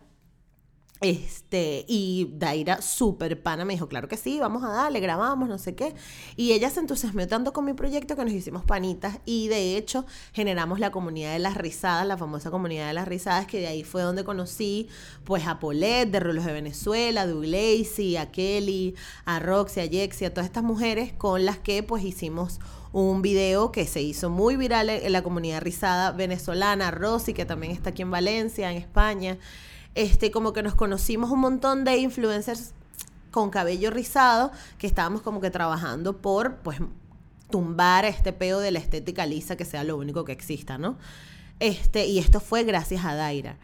este, 1.02 1.84
y 1.88 2.30
Daira, 2.34 2.80
súper 2.80 3.42
pana, 3.42 3.64
me 3.64 3.74
dijo, 3.74 3.88
claro 3.88 4.08
que 4.08 4.16
sí, 4.16 4.38
vamos 4.38 4.62
a 4.62 4.68
darle, 4.68 5.00
grabamos, 5.00 5.48
no 5.48 5.58
sé 5.58 5.74
qué. 5.74 5.94
Y 6.36 6.52
ella 6.52 6.70
se 6.70 6.80
entusiasmó 6.80 7.26
tanto 7.26 7.52
con 7.52 7.64
mi 7.64 7.72
proyecto 7.72 8.16
que 8.16 8.24
nos 8.24 8.32
hicimos 8.32 8.64
panitas 8.64 9.18
y 9.24 9.48
de 9.48 9.76
hecho 9.76 10.06
generamos 10.32 10.78
la 10.78 10.92
comunidad 10.92 11.32
de 11.32 11.40
las 11.40 11.56
risadas, 11.56 12.06
la 12.06 12.16
famosa 12.16 12.50
comunidad 12.50 12.86
de 12.86 12.94
las 12.94 13.08
risadas, 13.08 13.46
que 13.46 13.58
de 13.58 13.66
ahí 13.66 13.82
fue 13.82 14.02
donde 14.02 14.24
conocí 14.24 14.88
pues 15.24 15.46
a 15.46 15.58
Paulette 15.58 16.10
de 16.10 16.20
Rulos 16.20 16.44
de 16.44 16.52
Venezuela, 16.52 17.22
a 17.22 17.26
Douglacy, 17.26 18.16
a 18.16 18.30
Kelly, 18.30 18.94
a 19.24 19.40
Roxy, 19.40 19.80
a 19.80 19.88
Jexy, 19.88 20.24
a 20.24 20.32
todas 20.32 20.46
estas 20.46 20.64
mujeres 20.64 21.12
con 21.12 21.44
las 21.44 21.58
que 21.58 21.82
pues 21.82 22.04
hicimos 22.04 22.60
un 22.92 23.22
video 23.22 23.72
que 23.72 23.86
se 23.86 24.02
hizo 24.02 24.30
muy 24.30 24.56
viral 24.56 24.90
en 24.90 25.12
la 25.12 25.22
comunidad 25.22 25.62
rizada 25.62 26.12
venezolana, 26.12 26.90
Rosy, 26.90 27.32
que 27.32 27.44
también 27.44 27.72
está 27.72 27.90
aquí 27.90 28.02
en 28.02 28.10
Valencia, 28.10 28.70
en 28.70 28.76
España 28.76 29.38
este, 29.94 30.30
como 30.30 30.52
que 30.52 30.62
nos 30.62 30.74
conocimos 30.74 31.30
un 31.30 31.40
montón 31.40 31.84
de 31.84 31.96
influencers 31.98 32.72
con 33.30 33.50
cabello 33.50 33.90
rizado 33.90 34.52
que 34.78 34.86
estábamos 34.86 35.22
como 35.22 35.40
que 35.40 35.50
trabajando 35.50 36.18
por, 36.18 36.56
pues, 36.56 36.78
tumbar 37.50 38.04
este 38.04 38.32
peo 38.32 38.60
de 38.60 38.70
la 38.70 38.78
estética 38.78 39.26
lisa 39.26 39.56
que 39.56 39.64
sea 39.64 39.84
lo 39.84 39.96
único 39.96 40.24
que 40.24 40.32
exista, 40.32 40.78
¿no? 40.78 40.96
Este, 41.60 42.06
y 42.06 42.18
esto 42.18 42.40
fue 42.40 42.64
gracias 42.64 43.04
a 43.04 43.14
Daira. 43.14 43.58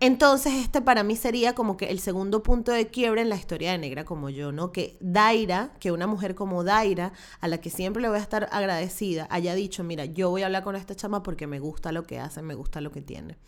Entonces, 0.00 0.52
este 0.54 0.80
para 0.80 1.02
mí 1.02 1.16
sería 1.16 1.54
como 1.54 1.76
que 1.76 1.86
el 1.86 1.98
segundo 1.98 2.42
punto 2.42 2.70
de 2.70 2.86
quiebre 2.86 3.22
en 3.22 3.28
la 3.28 3.34
historia 3.34 3.72
de 3.72 3.78
Negra 3.78 4.04
como 4.04 4.30
yo, 4.30 4.52
¿no? 4.52 4.70
Que 4.70 4.96
Daira, 5.00 5.72
que 5.80 5.90
una 5.90 6.06
mujer 6.06 6.36
como 6.36 6.62
Daira, 6.62 7.12
a 7.40 7.48
la 7.48 7.58
que 7.58 7.70
siempre 7.70 8.00
le 8.00 8.08
voy 8.08 8.18
a 8.18 8.22
estar 8.22 8.48
agradecida, 8.52 9.26
haya 9.30 9.54
dicho, 9.54 9.82
mira, 9.82 10.04
yo 10.04 10.30
voy 10.30 10.42
a 10.42 10.46
hablar 10.46 10.62
con 10.62 10.76
esta 10.76 10.94
chama 10.94 11.24
porque 11.24 11.48
me 11.48 11.58
gusta 11.58 11.90
lo 11.90 12.04
que 12.04 12.20
hace, 12.20 12.42
me 12.42 12.54
gusta 12.54 12.80
lo 12.80 12.92
que 12.92 13.02
tiene. 13.02 13.38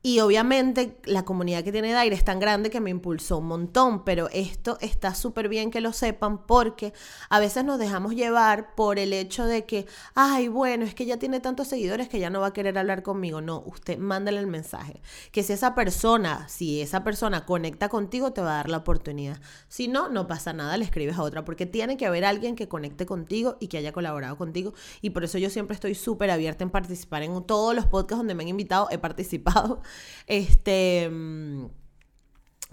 Y 0.00 0.20
obviamente 0.20 0.96
la 1.06 1.24
comunidad 1.24 1.64
que 1.64 1.72
tiene 1.72 1.92
Daira 1.92 2.14
es 2.14 2.24
tan 2.24 2.38
grande 2.38 2.70
que 2.70 2.80
me 2.80 2.88
impulsó 2.88 3.38
un 3.38 3.48
montón, 3.48 4.04
pero 4.04 4.28
esto 4.30 4.78
está 4.80 5.12
súper 5.12 5.48
bien 5.48 5.72
que 5.72 5.80
lo 5.80 5.92
sepan 5.92 6.46
porque 6.46 6.92
a 7.30 7.40
veces 7.40 7.64
nos 7.64 7.80
dejamos 7.80 8.14
llevar 8.14 8.76
por 8.76 9.00
el 9.00 9.12
hecho 9.12 9.44
de 9.44 9.66
que, 9.66 9.86
ay, 10.14 10.46
bueno, 10.46 10.84
es 10.84 10.94
que 10.94 11.04
ya 11.04 11.16
tiene 11.16 11.40
tantos 11.40 11.66
seguidores 11.66 12.08
que 12.08 12.20
ya 12.20 12.30
no 12.30 12.40
va 12.40 12.48
a 12.48 12.52
querer 12.52 12.78
hablar 12.78 13.02
conmigo. 13.02 13.40
No, 13.40 13.64
usted 13.66 13.98
mándale 13.98 14.38
el 14.38 14.46
mensaje. 14.46 15.02
Que 15.32 15.42
si 15.42 15.52
esa 15.52 15.74
persona, 15.74 16.48
si 16.48 16.80
esa 16.80 17.02
persona 17.02 17.44
conecta 17.44 17.88
contigo, 17.88 18.32
te 18.32 18.40
va 18.40 18.52
a 18.52 18.56
dar 18.58 18.70
la 18.70 18.76
oportunidad. 18.76 19.40
Si 19.66 19.88
no, 19.88 20.08
no 20.08 20.28
pasa 20.28 20.52
nada, 20.52 20.76
le 20.76 20.84
escribes 20.84 21.18
a 21.18 21.22
otra, 21.22 21.44
porque 21.44 21.66
tiene 21.66 21.96
que 21.96 22.06
haber 22.06 22.24
alguien 22.24 22.54
que 22.54 22.68
conecte 22.68 23.04
contigo 23.04 23.56
y 23.58 23.66
que 23.66 23.78
haya 23.78 23.92
colaborado 23.92 24.38
contigo. 24.38 24.74
Y 25.02 25.10
por 25.10 25.24
eso 25.24 25.38
yo 25.38 25.50
siempre 25.50 25.74
estoy 25.74 25.96
súper 25.96 26.30
abierta 26.30 26.62
en 26.62 26.70
participar 26.70 27.24
en 27.24 27.42
todos 27.42 27.74
los 27.74 27.86
podcasts 27.86 28.18
donde 28.18 28.36
me 28.36 28.44
han 28.44 28.48
invitado, 28.48 28.86
he 28.92 28.98
participado. 28.98 29.82
Este, 30.26 31.10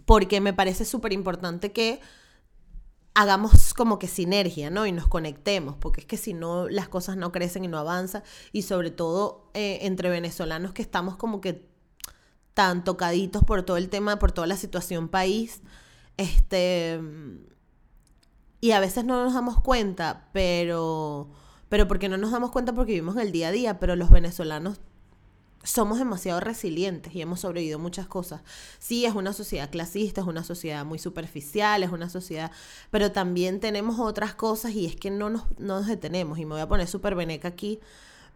porque 0.06 0.42
me 0.42 0.54
parece 0.54 0.86
súper 0.86 1.14
importante 1.14 1.72
que 1.72 2.00
hagamos 3.16 3.74
como 3.74 3.98
que 3.98 4.08
sinergia, 4.08 4.70
¿no? 4.70 4.86
Y 4.86 4.92
nos 4.92 5.08
conectemos, 5.08 5.78
porque 5.78 6.02
es 6.02 6.06
que 6.06 6.18
si 6.18 6.34
no, 6.34 6.68
las 6.68 6.90
cosas 6.90 7.16
no 7.18 7.32
crecen 7.32 7.64
y 7.64 7.68
no 7.68 7.78
avanzan, 7.78 8.24
y 8.52 8.64
sobre 8.64 8.92
todo 8.92 9.50
eh, 9.54 9.80
entre 9.82 10.10
venezolanos 10.10 10.74
que 10.74 10.82
estamos 10.82 11.16
como 11.16 11.42
que 11.42 11.66
tan 12.54 12.84
tocaditos 12.84 13.44
por 13.44 13.64
todo 13.64 13.78
el 13.78 13.90
tema, 13.90 14.20
por 14.20 14.32
toda 14.32 14.48
la 14.48 14.58
situación 14.58 15.08
país, 15.08 15.62
este, 16.18 17.00
y 18.60 18.72
a 18.72 18.80
veces 18.80 19.06
no 19.06 19.24
nos 19.24 19.34
damos 19.34 19.62
cuenta, 19.62 20.28
pero, 20.34 21.30
pero 21.70 21.88
porque 21.88 22.10
no 22.10 22.18
nos 22.18 22.32
damos 22.32 22.52
cuenta 22.52 22.74
porque 22.74 22.94
vivimos 22.94 23.16
en 23.16 23.22
el 23.22 23.32
día 23.32 23.48
a 23.48 23.52
día, 23.52 23.80
pero 23.80 23.96
los 23.96 24.10
venezolanos 24.10 24.80
somos 25.66 25.98
demasiado 25.98 26.40
resilientes 26.40 27.14
y 27.14 27.22
hemos 27.22 27.42
sobrevivido 27.42 27.80
muchas 27.80 28.08
cosas. 28.08 28.42
Sí, 28.80 29.06
es 29.06 29.16
una 29.16 29.34
sociedad 29.34 29.70
clasista, 29.70 30.22
es 30.22 30.28
una 30.28 30.44
sociedad 30.44 30.86
muy 30.86 31.00
superficial, 31.00 31.84
es 31.84 31.92
una 31.92 32.10
sociedad, 32.10 32.52
pero 32.92 33.12
también 33.12 33.60
tenemos 33.60 34.00
otras 34.00 34.36
cosas 34.36 34.72
y 34.72 34.86
es 34.86 34.96
que 34.96 35.10
no 35.10 35.30
nos, 35.30 35.44
no 35.58 35.80
nos 35.80 35.88
detenemos. 35.88 36.40
Y 36.40 36.46
me 36.46 36.54
voy 36.54 36.62
a 36.62 36.68
poner 36.68 36.88
súper 36.88 37.16
veneca 37.16 37.48
aquí, 37.48 37.80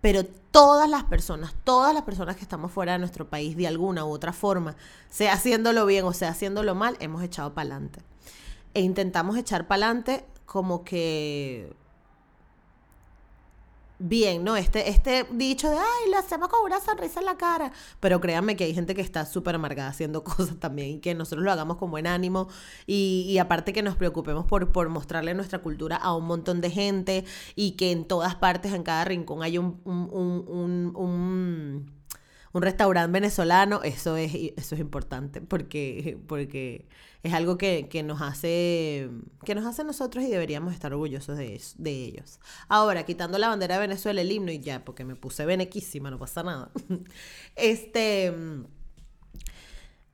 pero 0.01 0.25
todas 0.25 0.89
las 0.89 1.03
personas, 1.03 1.53
todas 1.63 1.93
las 1.93 2.03
personas 2.03 2.36
que 2.36 2.41
estamos 2.41 2.71
fuera 2.71 2.93
de 2.93 3.00
nuestro 3.00 3.29
país 3.29 3.55
de 3.55 3.67
alguna 3.67 4.05
u 4.05 4.09
otra 4.09 4.33
forma, 4.33 4.75
sea 5.09 5.33
haciéndolo 5.33 5.86
bien 5.86 6.05
o 6.05 6.13
sea 6.13 6.29
haciéndolo 6.29 6.74
mal, 6.74 6.98
hemos 7.00 7.21
echado 7.24 7.53
para 7.53 7.69
adelante. 7.69 8.01
E 8.74 8.81
intentamos 8.81 9.38
echar 9.38 9.67
para 9.67 9.86
adelante 9.86 10.25
como 10.45 10.83
que 10.83 11.71
bien, 14.00 14.44
¿no? 14.44 14.56
Este, 14.56 14.89
este 14.89 15.25
dicho 15.32 15.70
de, 15.70 15.77
ay, 15.77 16.12
lo 16.12 16.18
hacemos 16.18 16.48
con 16.48 16.65
una 16.65 16.79
sonrisa 16.79 17.20
en 17.20 17.25
la 17.25 17.38
cara. 17.38 17.72
Pero 18.00 18.20
créanme 18.22 18.56
que 18.56 18.63
hay 18.63 18.74
gente 18.74 18.96
que 18.96 19.01
está 19.01 19.25
súper 19.25 19.56
amargada 19.56 19.89
haciendo 19.89 20.24
cosas 20.24 20.58
también 20.60 20.89
y 20.89 21.00
que 21.00 21.13
nosotros 21.13 21.44
lo 21.44 21.51
hagamos 21.51 21.77
con 21.77 21.91
buen 21.91 22.08
ánimo 22.08 22.48
y, 22.88 23.25
y, 23.27 23.38
aparte 23.38 23.74
que 23.74 23.84
nos 23.84 23.96
preocupemos 23.96 24.46
por, 24.46 24.72
por 24.72 24.89
mostrarle 24.89 25.34
nuestra 25.34 25.60
cultura 25.60 25.98
a 25.98 26.15
un 26.15 26.25
montón 26.25 26.62
de 26.62 26.72
gente 26.72 27.25
y 27.56 27.72
que 27.72 27.91
en 27.91 28.06
todas 28.06 28.36
partes, 28.36 28.74
en 28.74 28.84
cada 28.84 29.03
rincón, 29.06 29.44
hay 29.44 29.58
un, 29.58 29.82
un, 29.84 30.10
un, 30.12 30.96
un, 30.96 31.99
un 32.53 32.62
restaurante 32.62 33.12
venezolano, 33.12 33.82
eso 33.84 34.18
es, 34.18 34.34
eso 34.34 34.75
es 34.75 34.82
importante 34.82 35.41
porque, 35.41 36.18
porque 36.27 36.88
es 37.24 37.34
algo 37.34 37.58
que, 37.58 37.88
nos 38.03 38.22
hace 38.22 39.10
que 39.46 39.56
nos 39.56 39.65
hace 39.65 39.84
nosotros 39.84 40.24
y 40.24 40.29
deberíamos 40.29 40.74
estar 40.74 40.94
orgullosos 40.94 41.38
de, 41.38 41.62
de, 41.77 41.91
ellos. 41.91 42.39
Ahora, 42.68 43.06
quitando 43.06 43.38
la 43.38 43.50
bandera 43.50 43.75
de 43.75 43.82
Venezuela, 43.82 44.22
el 44.22 44.32
himno 44.32 44.51
y 44.51 44.60
ya, 44.60 44.84
porque 44.84 45.06
me 45.06 45.15
puse 45.15 45.46
benequísima, 45.46 46.10
no 46.10 46.18
pasa 46.18 46.44
nada. 46.44 46.72
este 47.56 48.34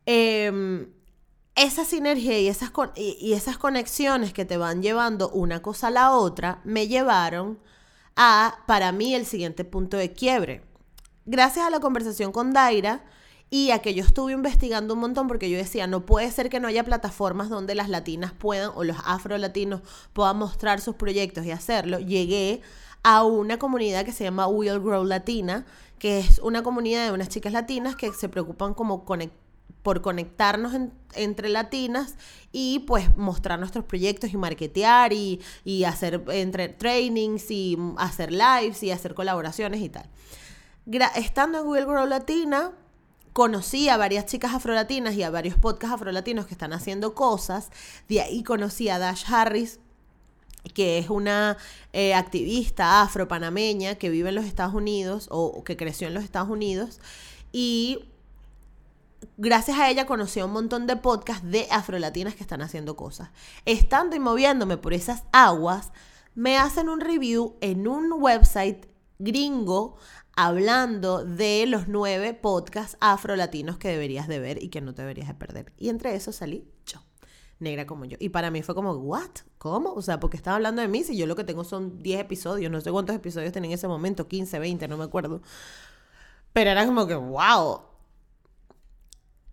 eh, 0.05 0.87
esa 1.55 1.85
sinergia 1.85 2.39
y 2.39 2.47
esas, 2.47 2.71
y 2.95 3.33
esas 3.33 3.57
conexiones 3.57 4.33
que 4.33 4.45
te 4.45 4.57
van 4.57 4.81
llevando 4.81 5.29
una 5.29 5.61
cosa 5.61 5.87
a 5.87 5.91
la 5.91 6.11
otra 6.11 6.59
me 6.65 6.87
llevaron 6.87 7.59
a, 8.15 8.57
para 8.67 8.91
mí, 8.91 9.15
el 9.15 9.25
siguiente 9.25 9.63
punto 9.63 9.97
de 9.97 10.11
quiebre. 10.11 10.63
Gracias 11.25 11.65
a 11.65 11.69
la 11.69 11.79
conversación 11.79 12.31
con 12.31 12.53
Daira, 12.53 13.03
y 13.49 13.71
a 13.71 13.79
que 13.79 13.93
yo 13.93 14.03
estuve 14.03 14.33
investigando 14.33 14.95
un 14.95 14.99
montón 14.99 15.27
porque 15.27 15.49
yo 15.49 15.57
decía, 15.57 15.87
no 15.87 16.05
puede 16.05 16.31
ser 16.31 16.49
que 16.49 16.59
no 16.59 16.67
haya 16.67 16.83
plataformas 16.83 17.49
donde 17.49 17.75
las 17.75 17.89
latinas 17.89 18.33
puedan 18.33 18.71
o 18.75 18.83
los 18.83 18.97
afro-latinos 19.05 19.81
puedan 20.13 20.37
mostrar 20.37 20.81
sus 20.81 20.95
proyectos 20.95 21.45
y 21.45 21.51
hacerlo. 21.51 21.99
Llegué 21.99 22.61
a 23.03 23.23
una 23.23 23.59
comunidad 23.59 24.03
que 24.03 24.11
se 24.11 24.23
llama 24.23 24.47
Will 24.47 24.79
Grow 24.79 25.05
Latina, 25.05 25.65
que 25.99 26.19
es 26.19 26.39
una 26.39 26.63
comunidad 26.63 27.05
de 27.05 27.11
unas 27.11 27.29
chicas 27.29 27.53
latinas 27.53 27.95
que 27.95 28.11
se 28.13 28.29
preocupan 28.29 28.73
como 28.73 29.05
por 29.83 30.01
conectarnos 30.01 30.73
entre 31.13 31.49
latinas 31.49 32.15
y 32.51 32.79
pues 32.79 33.15
mostrar 33.15 33.59
nuestros 33.59 33.85
proyectos 33.85 34.33
y 34.33 34.37
marketear 34.37 35.13
y, 35.13 35.39
y 35.63 35.83
hacer 35.83 36.23
entre 36.29 36.69
trainings 36.69 37.51
y 37.51 37.77
hacer 37.97 38.31
lives 38.31 38.81
y 38.81 38.89
hacer 38.89 39.13
colaboraciones 39.13 39.81
y 39.81 39.89
tal. 39.89 40.09
Estando 41.15 41.59
en 41.59 41.67
Will 41.67 41.85
Grow 41.85 42.05
Latina, 42.05 42.71
conocí 43.33 43.89
a 43.89 43.97
varias 43.97 44.25
chicas 44.25 44.53
afrolatinas 44.53 45.15
y 45.15 45.23
a 45.23 45.29
varios 45.29 45.57
podcasts 45.57 45.95
afrolatinos 45.95 46.45
que 46.45 46.53
están 46.53 46.73
haciendo 46.73 47.13
cosas. 47.13 47.69
De 48.07 48.21
ahí 48.21 48.43
conocí 48.43 48.89
a 48.89 48.99
Dash 48.99 49.25
Harris, 49.27 49.79
que 50.73 50.97
es 50.97 51.09
una 51.09 51.57
eh, 51.93 52.13
activista 52.13 53.01
afro-panameña 53.01 53.95
que 53.95 54.09
vive 54.09 54.29
en 54.29 54.35
los 54.35 54.45
Estados 54.45 54.73
Unidos 54.73 55.27
o 55.31 55.63
que 55.63 55.77
creció 55.77 56.07
en 56.07 56.13
los 56.13 56.23
Estados 56.23 56.49
Unidos. 56.49 56.99
Y 57.51 58.05
gracias 59.37 59.77
a 59.79 59.89
ella 59.89 60.05
conocí 60.05 60.39
a 60.39 60.45
un 60.45 60.53
montón 60.53 60.87
de 60.87 60.95
podcasts 60.95 61.49
de 61.49 61.67
afrolatinas 61.71 62.35
que 62.35 62.43
están 62.43 62.61
haciendo 62.61 62.95
cosas. 62.95 63.29
Estando 63.65 64.15
y 64.15 64.19
moviéndome 64.19 64.77
por 64.77 64.93
esas 64.93 65.23
aguas, 65.31 65.91
me 66.35 66.57
hacen 66.57 66.89
un 66.89 67.01
review 67.01 67.55
en 67.61 67.87
un 67.87 68.13
website 68.13 68.87
gringo 69.19 69.97
hablando 70.35 71.23
de 71.23 71.65
los 71.67 71.87
nueve 71.87 72.33
podcasts 72.33 72.97
afro-latinos 72.99 73.77
que 73.77 73.87
deberías 73.87 74.27
de 74.27 74.39
ver 74.39 74.61
y 74.61 74.69
que 74.69 74.81
no 74.81 74.93
te 74.93 75.01
deberías 75.01 75.27
de 75.27 75.33
perder. 75.33 75.73
Y 75.77 75.89
entre 75.89 76.15
esos 76.15 76.35
salí 76.35 76.67
yo, 76.85 76.99
negra 77.59 77.85
como 77.85 78.05
yo. 78.05 78.17
Y 78.19 78.29
para 78.29 78.51
mí 78.51 78.61
fue 78.61 78.75
como, 78.75 78.93
¿what? 78.93 79.29
¿Cómo? 79.57 79.93
O 79.93 80.01
sea, 80.01 80.19
porque 80.19 80.37
estaba 80.37 80.57
hablando 80.57 80.81
de 80.81 80.87
mí 80.87 81.03
si 81.03 81.15
yo 81.17 81.25
lo 81.25 81.35
que 81.35 81.43
tengo 81.43 81.63
son 81.63 82.01
10 82.01 82.21
episodios, 82.21 82.71
no 82.71 82.81
sé 82.81 82.91
cuántos 82.91 83.15
episodios 83.15 83.53
tenía 83.53 83.69
en 83.69 83.75
ese 83.75 83.87
momento, 83.87 84.27
15, 84.27 84.59
20, 84.59 84.87
no 84.87 84.97
me 84.97 85.05
acuerdo. 85.05 85.41
Pero 86.53 86.71
era 86.71 86.85
como 86.85 87.07
que, 87.07 87.15
wow. 87.15 87.94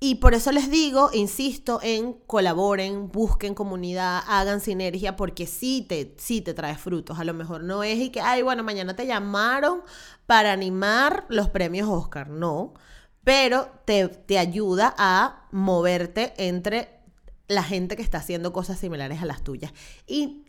Y 0.04 0.16
por 0.16 0.34
eso 0.34 0.50
les 0.50 0.68
digo, 0.68 1.10
insisto 1.12 1.78
en 1.80 2.14
colaboren, 2.26 3.12
busquen 3.12 3.54
comunidad, 3.54 4.24
hagan 4.26 4.60
sinergia, 4.60 5.14
porque 5.14 5.46
sí 5.46 5.86
te, 5.88 6.04
te 6.04 6.54
trae 6.54 6.76
frutos. 6.76 7.20
A 7.20 7.24
lo 7.24 7.34
mejor 7.34 7.62
no 7.62 7.84
es 7.84 8.00
y 8.00 8.10
que, 8.10 8.20
ay, 8.20 8.42
bueno, 8.42 8.64
mañana 8.64 8.96
te 8.96 9.06
llamaron 9.06 9.82
para 10.26 10.50
animar 10.50 11.24
los 11.28 11.50
premios 11.50 11.88
Oscar. 11.88 12.30
No, 12.30 12.74
pero 13.22 13.68
te, 13.84 14.08
te 14.08 14.38
ayuda 14.38 14.92
a 14.98 15.46
moverte 15.52 16.34
entre 16.36 16.98
la 17.46 17.62
gente 17.62 17.94
que 17.94 18.02
está 18.02 18.18
haciendo 18.18 18.52
cosas 18.52 18.80
similares 18.80 19.22
a 19.22 19.24
las 19.24 19.44
tuyas. 19.44 19.72
Y 20.08 20.46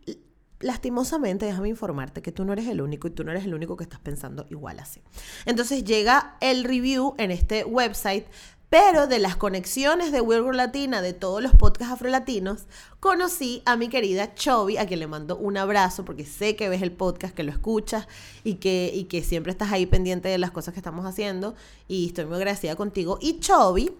lastimosamente, 0.61 1.45
déjame 1.45 1.69
informarte 1.69 2.23
que 2.23 2.31
tú 2.31 2.43
no 2.43 2.53
eres 2.53 2.67
el 2.67 2.81
único 2.81 3.07
y 3.07 3.11
tú 3.11 3.23
no 3.23 3.29
eres 3.29 3.43
el 3.43 3.53
único 3.53 3.77
que 3.77 3.83
estás 3.83 3.99
pensando 3.99 4.47
igual 4.49 4.79
así. 4.79 5.03
Entonces 5.45 5.83
llega 5.83 6.37
el 6.41 6.63
review 6.63 7.13
en 7.19 7.29
este 7.29 7.63
website 7.65 8.25
pero 8.73 9.05
de 9.05 9.19
las 9.19 9.35
conexiones 9.35 10.11
de 10.11 10.19
World 10.19 10.55
Latina, 10.55 11.03
de 11.03 11.13
todos 11.13 11.43
los 11.43 11.53
podcasts 11.53 11.93
afrolatinos, 11.93 12.63
conocí 12.99 13.61
a 13.67 13.77
mi 13.77 13.87
querida 13.87 14.33
Chovy, 14.33 14.77
a 14.77 14.87
quien 14.87 14.99
le 14.99 15.05
mando 15.05 15.37
un 15.37 15.57
abrazo, 15.57 16.03
porque 16.05 16.25
sé 16.25 16.55
que 16.55 16.69
ves 16.69 16.81
el 16.81 16.91
podcast, 16.91 17.35
que 17.35 17.43
lo 17.43 17.51
escuchas 17.51 18.07
y 18.43 18.55
que, 18.55 18.89
y 18.91 19.03
que 19.03 19.21
siempre 19.21 19.51
estás 19.51 19.71
ahí 19.71 19.85
pendiente 19.85 20.27
de 20.27 20.39
las 20.39 20.49
cosas 20.49 20.73
que 20.73 20.79
estamos 20.79 21.05
haciendo. 21.05 21.53
Y 21.87 22.07
estoy 22.07 22.25
muy 22.25 22.37
agradecida 22.37 22.75
contigo. 22.75 23.19
Y 23.21 23.39
Chovy 23.41 23.91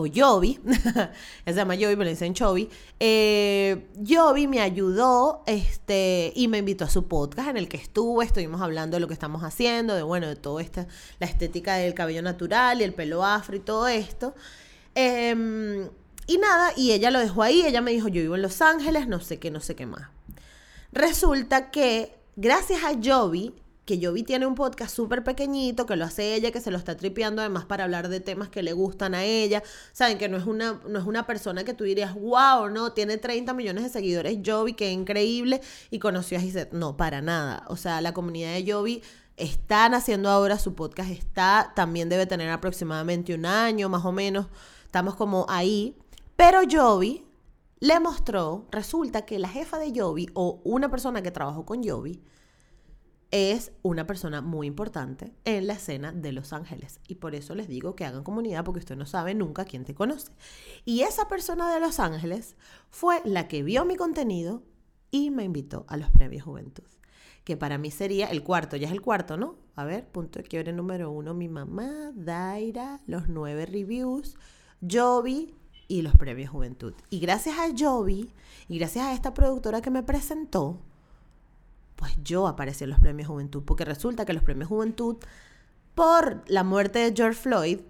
o 0.00 0.06
Yobi, 0.06 0.60
se 1.44 1.52
llama 1.52 1.74
Yobi, 1.74 1.96
pero 1.96 2.04
le 2.04 2.10
dicen 2.10 2.32
Chobi, 2.32 2.70
eh, 3.00 3.88
Yobi 3.96 4.46
me 4.46 4.60
ayudó 4.60 5.42
este, 5.44 6.32
y 6.36 6.46
me 6.46 6.58
invitó 6.58 6.84
a 6.84 6.88
su 6.88 7.08
podcast 7.08 7.48
en 7.48 7.56
el 7.56 7.68
que 7.68 7.78
estuve, 7.78 8.24
estuvimos 8.24 8.60
hablando 8.60 8.96
de 8.96 9.00
lo 9.00 9.08
que 9.08 9.14
estamos 9.14 9.42
haciendo, 9.42 9.96
de 9.96 10.04
bueno, 10.04 10.28
de 10.28 10.36
todo 10.36 10.60
esta, 10.60 10.86
la 11.18 11.26
estética 11.26 11.74
del 11.74 11.94
cabello 11.94 12.22
natural 12.22 12.80
y 12.80 12.84
el 12.84 12.94
pelo 12.94 13.24
afro 13.24 13.56
y 13.56 13.60
todo 13.60 13.88
esto. 13.88 14.36
Em, 14.94 15.88
y 16.28 16.38
nada, 16.38 16.72
y 16.76 16.92
ella 16.92 17.10
lo 17.10 17.18
dejó 17.18 17.42
ahí, 17.42 17.62
ella 17.66 17.80
me 17.80 17.90
dijo, 17.90 18.06
yo 18.06 18.22
vivo 18.22 18.36
en 18.36 18.42
Los 18.42 18.62
Ángeles, 18.62 19.08
no 19.08 19.18
sé 19.18 19.40
qué, 19.40 19.50
no 19.50 19.58
sé 19.58 19.74
qué 19.74 19.86
más. 19.86 20.10
Resulta 20.92 21.72
que 21.72 22.14
gracias 22.36 22.84
a 22.84 22.92
Yobi, 22.92 23.52
que 23.88 23.98
Yovi 23.98 24.22
tiene 24.22 24.46
un 24.46 24.54
podcast 24.54 24.94
súper 24.94 25.24
pequeñito, 25.24 25.86
que 25.86 25.96
lo 25.96 26.04
hace 26.04 26.34
ella, 26.34 26.52
que 26.52 26.60
se 26.60 26.70
lo 26.70 26.76
está 26.76 26.94
tripeando 26.94 27.40
además 27.40 27.64
para 27.64 27.84
hablar 27.84 28.10
de 28.10 28.20
temas 28.20 28.50
que 28.50 28.62
le 28.62 28.74
gustan 28.74 29.14
a 29.14 29.24
ella. 29.24 29.62
Saben 29.92 30.18
que 30.18 30.28
no 30.28 30.36
es 30.36 30.44
una, 30.44 30.78
no 30.86 30.98
es 30.98 31.06
una 31.06 31.26
persona 31.26 31.64
que 31.64 31.72
tú 31.72 31.84
dirías, 31.84 32.14
wow, 32.14 32.68
no, 32.68 32.92
tiene 32.92 33.16
30 33.16 33.54
millones 33.54 33.84
de 33.84 33.88
seguidores 33.88 34.42
Yovi, 34.42 34.74
qué 34.74 34.92
increíble, 34.92 35.62
y 35.90 36.00
conoció 36.00 36.36
a 36.36 36.42
Gisette. 36.42 36.74
No, 36.74 36.98
para 36.98 37.22
nada. 37.22 37.64
O 37.68 37.76
sea, 37.76 38.02
la 38.02 38.12
comunidad 38.12 38.52
de 38.52 38.64
Yovi 38.64 39.02
están 39.38 39.94
haciendo 39.94 40.28
ahora 40.28 40.58
su 40.58 40.74
podcast, 40.74 41.08
está, 41.10 41.72
también 41.74 42.10
debe 42.10 42.26
tener 42.26 42.50
aproximadamente 42.50 43.32
un 43.32 43.46
año 43.46 43.88
más 43.88 44.04
o 44.04 44.12
menos. 44.12 44.48
Estamos 44.84 45.14
como 45.14 45.46
ahí. 45.48 45.96
Pero 46.36 46.62
Yovi 46.62 47.24
le 47.80 47.98
mostró, 48.00 48.66
resulta 48.70 49.24
que 49.24 49.38
la 49.38 49.48
jefa 49.48 49.78
de 49.78 49.92
Yovi 49.92 50.28
o 50.34 50.60
una 50.64 50.90
persona 50.90 51.22
que 51.22 51.30
trabajó 51.30 51.64
con 51.64 51.82
Yovi, 51.82 52.22
es 53.30 53.72
una 53.82 54.06
persona 54.06 54.40
muy 54.40 54.66
importante 54.66 55.34
en 55.44 55.66
la 55.66 55.74
escena 55.74 56.12
de 56.12 56.32
Los 56.32 56.52
Ángeles. 56.52 57.00
Y 57.06 57.16
por 57.16 57.34
eso 57.34 57.54
les 57.54 57.68
digo 57.68 57.94
que 57.94 58.04
hagan 58.04 58.24
comunidad 58.24 58.64
porque 58.64 58.80
usted 58.80 58.96
no 58.96 59.06
sabe 59.06 59.34
nunca 59.34 59.64
quién 59.64 59.84
te 59.84 59.94
conoce. 59.94 60.32
Y 60.84 61.02
esa 61.02 61.28
persona 61.28 61.72
de 61.72 61.80
Los 61.80 62.00
Ángeles 62.00 62.56
fue 62.90 63.20
la 63.24 63.48
que 63.48 63.62
vio 63.62 63.84
mi 63.84 63.96
contenido 63.96 64.62
y 65.10 65.30
me 65.30 65.44
invitó 65.44 65.84
a 65.88 65.96
los 65.96 66.10
premios 66.10 66.44
Juventud. 66.44 66.84
Que 67.44 67.56
para 67.56 67.78
mí 67.78 67.90
sería 67.90 68.26
el 68.26 68.42
cuarto, 68.42 68.76
ya 68.76 68.88
es 68.88 68.92
el 68.92 69.00
cuarto, 69.00 69.36
¿no? 69.36 69.56
A 69.74 69.84
ver, 69.84 70.06
punto 70.06 70.38
de 70.38 70.44
quiebre 70.44 70.72
número 70.72 71.10
uno, 71.10 71.34
mi 71.34 71.48
mamá, 71.48 72.12
Daira, 72.14 73.00
los 73.06 73.28
nueve 73.28 73.64
reviews, 73.64 74.36
Jovi 74.86 75.54
y 75.86 76.02
los 76.02 76.14
premios 76.14 76.50
Juventud. 76.50 76.94
Y 77.10 77.20
gracias 77.20 77.58
a 77.58 77.68
Jovi 77.76 78.30
y 78.68 78.78
gracias 78.78 79.06
a 79.06 79.14
esta 79.14 79.34
productora 79.34 79.80
que 79.80 79.90
me 79.90 80.02
presentó, 80.02 80.78
pues 81.98 82.12
yo 82.22 82.46
aparecí 82.46 82.84
en 82.84 82.90
los 82.90 83.00
premios 83.00 83.26
Juventud, 83.26 83.64
porque 83.64 83.84
resulta 83.84 84.24
que 84.24 84.32
los 84.32 84.44
premios 84.44 84.68
Juventud, 84.68 85.16
por 85.96 86.44
la 86.46 86.62
muerte 86.62 87.00
de 87.00 87.12
George 87.14 87.40
Floyd, 87.40 87.80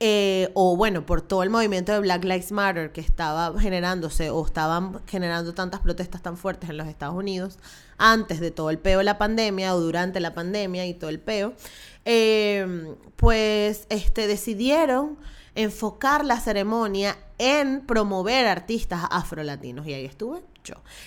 eh, 0.00 0.50
o 0.54 0.74
bueno, 0.74 1.04
por 1.04 1.20
todo 1.20 1.42
el 1.42 1.50
movimiento 1.50 1.92
de 1.92 2.00
Black 2.00 2.24
Lives 2.24 2.50
Matter 2.50 2.90
que 2.90 3.02
estaba 3.02 3.60
generándose 3.60 4.30
o 4.30 4.44
estaban 4.44 5.00
generando 5.06 5.52
tantas 5.52 5.80
protestas 5.80 6.22
tan 6.22 6.38
fuertes 6.38 6.70
en 6.70 6.78
los 6.78 6.88
Estados 6.88 7.14
Unidos 7.14 7.58
antes 7.98 8.40
de 8.40 8.50
todo 8.50 8.70
el 8.70 8.78
peo 8.78 8.98
de 8.98 9.04
la 9.04 9.18
pandemia 9.18 9.74
o 9.74 9.80
durante 9.80 10.18
la 10.18 10.32
pandemia 10.34 10.86
y 10.86 10.94
todo 10.94 11.10
el 11.10 11.20
peo, 11.20 11.52
eh, 12.06 12.96
pues 13.16 13.86
este, 13.90 14.26
decidieron 14.26 15.18
enfocar 15.54 16.24
la 16.24 16.40
ceremonia 16.40 17.18
en 17.36 17.82
promover 17.82 18.46
artistas 18.46 19.04
afrolatinos. 19.10 19.86
Y 19.86 19.92
ahí 19.92 20.06
estuve 20.06 20.42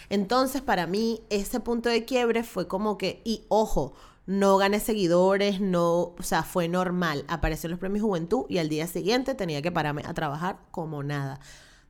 Entonces, 0.09 0.61
para 0.61 0.87
mí, 0.87 1.21
ese 1.29 1.59
punto 1.59 1.89
de 1.89 2.05
quiebre 2.05 2.43
fue 2.43 2.67
como 2.67 2.97
que, 2.97 3.21
y 3.23 3.43
ojo, 3.47 3.93
no 4.25 4.57
gané 4.57 4.79
seguidores, 4.79 5.61
no, 5.61 6.15
o 6.17 6.23
sea, 6.23 6.43
fue 6.43 6.67
normal. 6.67 7.25
Apareció 7.27 7.69
los 7.69 7.79
premios 7.79 8.03
Juventud 8.03 8.45
y 8.49 8.57
al 8.57 8.69
día 8.69 8.87
siguiente 8.87 9.35
tenía 9.35 9.61
que 9.61 9.71
pararme 9.71 10.03
a 10.05 10.13
trabajar 10.13 10.59
como 10.71 11.03
nada. 11.03 11.39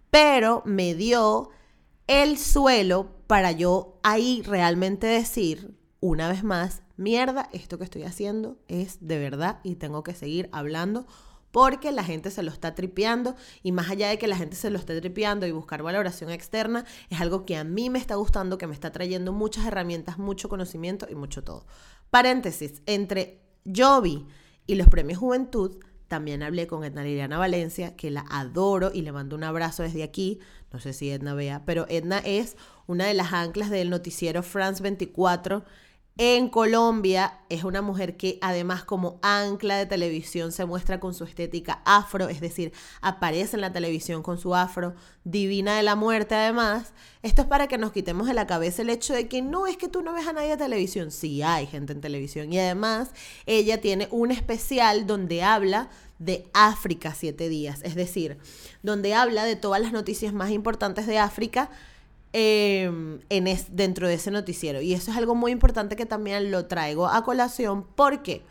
Pero 0.09 0.61
me 0.65 0.95
dio 0.95 1.49
el 2.07 2.37
suelo 2.37 3.11
para 3.27 3.51
yo 3.51 3.99
ahí 4.03 4.43
realmente 4.45 5.07
decir, 5.07 5.75
una 6.01 6.29
vez 6.29 6.43
más, 6.43 6.83
mierda, 6.97 7.49
esto 7.51 7.77
que 7.77 7.83
estoy 7.83 8.03
haciendo 8.03 8.57
es 8.67 8.97
de 9.01 9.17
verdad 9.17 9.59
y 9.63 9.75
tengo 9.75 10.03
que 10.03 10.13
seguir 10.13 10.49
hablando 10.51 11.05
porque 11.55 11.93
la 11.93 12.03
gente 12.03 12.31
se 12.31 12.43
lo 12.43 12.51
está 12.51 12.75
tripeando 12.75 13.33
y 13.63 13.71
más 13.71 13.89
allá 13.89 14.09
de 14.09 14.17
que 14.17 14.27
la 14.27 14.35
gente 14.35 14.57
se 14.57 14.69
lo 14.69 14.77
esté 14.77 14.99
tripeando 14.99 15.47
y 15.47 15.53
buscar 15.53 15.83
valoración 15.83 16.29
externa, 16.29 16.83
es 17.09 17.21
algo 17.21 17.45
que 17.45 17.55
a 17.55 17.63
mí 17.63 17.89
me 17.89 17.97
está 17.97 18.15
gustando, 18.15 18.57
que 18.57 18.67
me 18.67 18.73
está 18.73 18.91
trayendo 18.91 19.31
muchas 19.31 19.65
herramientas, 19.65 20.17
mucho 20.17 20.49
conocimiento 20.49 21.07
y 21.09 21.15
mucho 21.15 21.45
todo. 21.45 21.65
Paréntesis, 22.09 22.81
entre 22.85 23.39
Jovi 23.73 24.25
y 24.67 24.75
los 24.75 24.89
premios 24.89 25.17
Juventud, 25.19 25.77
también 26.09 26.43
hablé 26.43 26.67
con 26.67 26.83
Edna 26.83 27.05
Liliana 27.05 27.37
Valencia, 27.37 27.95
que 27.95 28.11
la 28.11 28.25
adoro 28.29 28.91
y 28.93 29.03
le 29.03 29.13
mando 29.13 29.37
un 29.37 29.45
abrazo 29.45 29.83
desde 29.83 30.03
aquí. 30.03 30.39
No 30.73 30.81
sé 30.81 30.91
si 30.91 31.09
Edna 31.09 31.35
vea, 31.35 31.63
pero 31.65 31.85
Edna 31.87 32.17
es 32.17 32.57
una 32.85 33.05
de 33.05 33.13
las 33.13 33.31
anclas 33.31 33.69
del 33.69 33.89
noticiero 33.89 34.43
France 34.43 34.83
24 34.83 35.63
en 36.17 36.47
Colombia 36.47 37.39
es 37.49 37.65
una 37.65 37.81
mujer 37.81 38.15
que 38.15 38.39
además 38.41 38.85
como 38.85 39.19
ancla 39.21 39.75
de 39.77 39.85
televisión 39.85 40.53
se 40.53 40.65
muestra 40.65 41.01
con 41.01 41.13
su 41.13 41.25
estética 41.25 41.81
afro, 41.83 42.29
es 42.29 42.39
decir, 42.39 42.71
aparece 43.01 43.57
en 43.57 43.61
la 43.61 43.73
televisión 43.73 44.23
con 44.23 44.37
su 44.37 44.55
afro, 44.55 44.95
divina 45.25 45.75
de 45.75 45.83
la 45.83 45.97
muerte 45.97 46.33
además. 46.33 46.93
Esto 47.21 47.41
es 47.41 47.47
para 47.49 47.67
que 47.67 47.77
nos 47.77 47.91
quitemos 47.91 48.27
de 48.27 48.33
la 48.33 48.47
cabeza 48.47 48.81
el 48.81 48.91
hecho 48.91 49.13
de 49.13 49.27
que 49.27 49.41
no 49.41 49.67
es 49.67 49.75
que 49.75 49.89
tú 49.89 50.01
no 50.03 50.13
ves 50.13 50.25
a 50.25 50.31
nadie 50.31 50.53
en 50.53 50.57
televisión, 50.57 51.11
sí 51.11 51.41
hay 51.41 51.67
gente 51.67 51.91
en 51.91 51.99
televisión 51.99 52.53
y 52.53 52.59
además 52.59 53.09
ella 53.45 53.81
tiene 53.81 54.07
un 54.09 54.31
especial 54.31 55.07
donde 55.07 55.43
habla 55.43 55.89
de 56.19 56.47
África 56.53 57.13
siete 57.13 57.49
días, 57.49 57.81
es 57.83 57.95
decir, 57.95 58.37
donde 58.83 59.13
habla 59.13 59.43
de 59.43 59.57
todas 59.57 59.81
las 59.81 59.91
noticias 59.91 60.33
más 60.33 60.51
importantes 60.51 61.07
de 61.07 61.19
África 61.19 61.69
Em, 62.37 63.21
en 63.29 63.45
dentro 63.71 64.09
de 64.09 64.15
ese 64.15 64.29
noticiero. 64.29 64.81
Y 64.81 64.93
eso 64.93 65.09
es 65.09 65.15
algo 65.15 65.35
muy 65.35 65.53
importante 65.53 65.95
que 65.95 66.05
también 66.05 66.51
lo 66.51 66.65
traigo 66.65 67.07
a 67.07 67.23
colación. 67.23 67.85
¿Por 67.95 68.23
qué? 68.23 68.43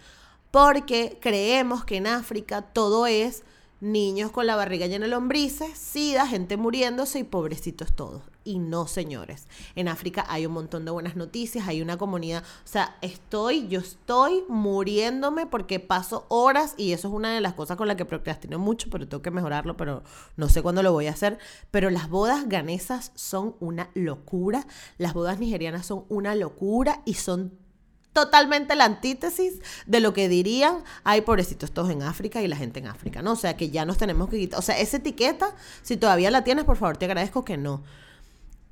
Porque 0.50 1.18
creemos 1.20 1.84
que 1.84 1.96
en 1.96 2.06
África 2.06 2.62
todo 2.62 3.06
es 3.06 3.42
niños 3.82 4.30
con 4.30 4.46
la 4.46 4.56
barriga 4.56 4.86
llena 4.86 5.04
de 5.04 5.10
lombrices, 5.10 5.76
sida, 5.76 6.26
gente 6.26 6.56
muriéndose 6.56 7.18
y 7.18 7.24
pobrecitos 7.24 7.94
todos. 7.94 8.22
Y 8.44 8.58
no, 8.58 8.86
señores. 8.86 9.46
En 9.74 9.88
África 9.88 10.26
hay 10.28 10.44
un 10.44 10.52
montón 10.52 10.84
de 10.84 10.90
buenas 10.90 11.16
noticias, 11.16 11.66
hay 11.66 11.80
una 11.80 11.96
comunidad. 11.96 12.42
O 12.42 12.68
sea, 12.68 12.96
estoy, 13.00 13.66
yo 13.68 13.80
estoy 13.80 14.44
muriéndome 14.48 15.46
porque 15.46 15.80
paso 15.80 16.26
horas 16.28 16.74
y 16.76 16.92
eso 16.92 17.08
es 17.08 17.14
una 17.14 17.32
de 17.32 17.40
las 17.40 17.54
cosas 17.54 17.78
con 17.78 17.88
las 17.88 17.96
que 17.96 18.04
procrastino 18.04 18.58
mucho, 18.58 18.90
pero 18.90 19.08
tengo 19.08 19.22
que 19.22 19.30
mejorarlo, 19.30 19.78
pero 19.78 20.02
no 20.36 20.50
sé 20.50 20.60
cuándo 20.60 20.82
lo 20.82 20.92
voy 20.92 21.06
a 21.06 21.12
hacer. 21.12 21.38
Pero 21.70 21.88
las 21.88 22.10
bodas 22.10 22.46
ganesas 22.46 23.12
son 23.14 23.56
una 23.60 23.88
locura. 23.94 24.66
Las 24.98 25.14
bodas 25.14 25.38
nigerianas 25.38 25.86
son 25.86 26.04
una 26.10 26.34
locura 26.34 27.00
y 27.06 27.14
son 27.14 27.64
totalmente 28.12 28.76
la 28.76 28.84
antítesis 28.84 29.60
de 29.86 30.00
lo 30.00 30.14
que 30.14 30.28
dirían, 30.28 30.84
ay, 31.02 31.22
pobrecitos 31.22 31.72
todos 31.72 31.90
en 31.90 32.02
África 32.02 32.40
y 32.42 32.48
la 32.48 32.56
gente 32.56 32.78
en 32.78 32.86
África, 32.86 33.22
¿no? 33.22 33.32
O 33.32 33.36
sea, 33.36 33.56
que 33.56 33.70
ya 33.70 33.84
nos 33.84 33.98
tenemos 33.98 34.28
que 34.28 34.38
quitar. 34.38 34.58
O 34.58 34.62
sea, 34.62 34.78
esa 34.78 34.98
etiqueta, 34.98 35.56
si 35.82 35.96
todavía 35.96 36.30
la 36.30 36.44
tienes, 36.44 36.64
por 36.64 36.76
favor, 36.76 36.96
te 36.96 37.06
agradezco 37.06 37.44
que 37.44 37.56
no. 37.56 37.82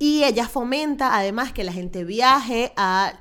Y 0.03 0.25
ella 0.25 0.49
fomenta 0.49 1.15
además 1.15 1.53
que 1.53 1.63
la 1.63 1.71
gente 1.71 2.03
viaje 2.03 2.73
a, 2.75 3.13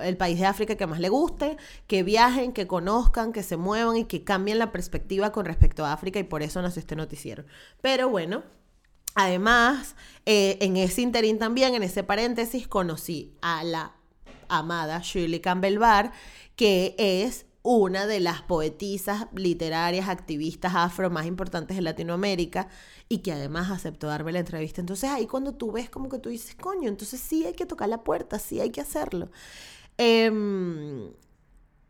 el 0.00 0.16
país 0.16 0.38
de 0.38 0.46
África 0.46 0.76
que 0.76 0.86
más 0.86 0.98
le 0.98 1.10
guste, 1.10 1.58
que 1.86 2.02
viajen, 2.02 2.54
que 2.54 2.66
conozcan, 2.66 3.34
que 3.34 3.42
se 3.42 3.58
muevan 3.58 3.98
y 3.98 4.04
que 4.04 4.24
cambien 4.24 4.58
la 4.58 4.72
perspectiva 4.72 5.30
con 5.30 5.44
respecto 5.44 5.84
a 5.84 5.92
África 5.92 6.18
y 6.18 6.22
por 6.22 6.42
eso 6.42 6.62
nació 6.62 6.80
este 6.80 6.96
noticiero. 6.96 7.44
Pero 7.82 8.08
bueno, 8.08 8.44
además, 9.14 9.94
eh, 10.24 10.56
en 10.62 10.78
ese 10.78 11.02
interín 11.02 11.38
también, 11.38 11.74
en 11.74 11.82
ese 11.82 12.02
paréntesis, 12.02 12.66
conocí 12.66 13.36
a 13.42 13.62
la 13.62 13.92
amada 14.48 15.02
Shirley 15.04 15.40
Campbell 15.40 15.76
Barr, 15.76 16.12
que 16.56 16.94
es 16.96 17.44
una 17.62 18.06
de 18.06 18.20
las 18.20 18.42
poetisas 18.42 19.26
literarias, 19.34 20.08
activistas 20.08 20.74
afro 20.74 21.10
más 21.10 21.26
importantes 21.26 21.76
de 21.76 21.82
Latinoamérica 21.82 22.68
y 23.08 23.18
que 23.18 23.32
además 23.32 23.70
aceptó 23.70 24.06
darme 24.06 24.32
la 24.32 24.40
entrevista. 24.40 24.80
Entonces 24.80 25.10
ahí 25.10 25.26
cuando 25.26 25.54
tú 25.54 25.72
ves 25.72 25.90
como 25.90 26.08
que 26.08 26.18
tú 26.18 26.28
dices, 26.28 26.54
coño, 26.54 26.88
entonces 26.88 27.20
sí 27.20 27.44
hay 27.44 27.54
que 27.54 27.66
tocar 27.66 27.88
la 27.88 28.04
puerta, 28.04 28.38
sí 28.38 28.60
hay 28.60 28.70
que 28.70 28.80
hacerlo. 28.80 29.30
Em, 29.98 31.10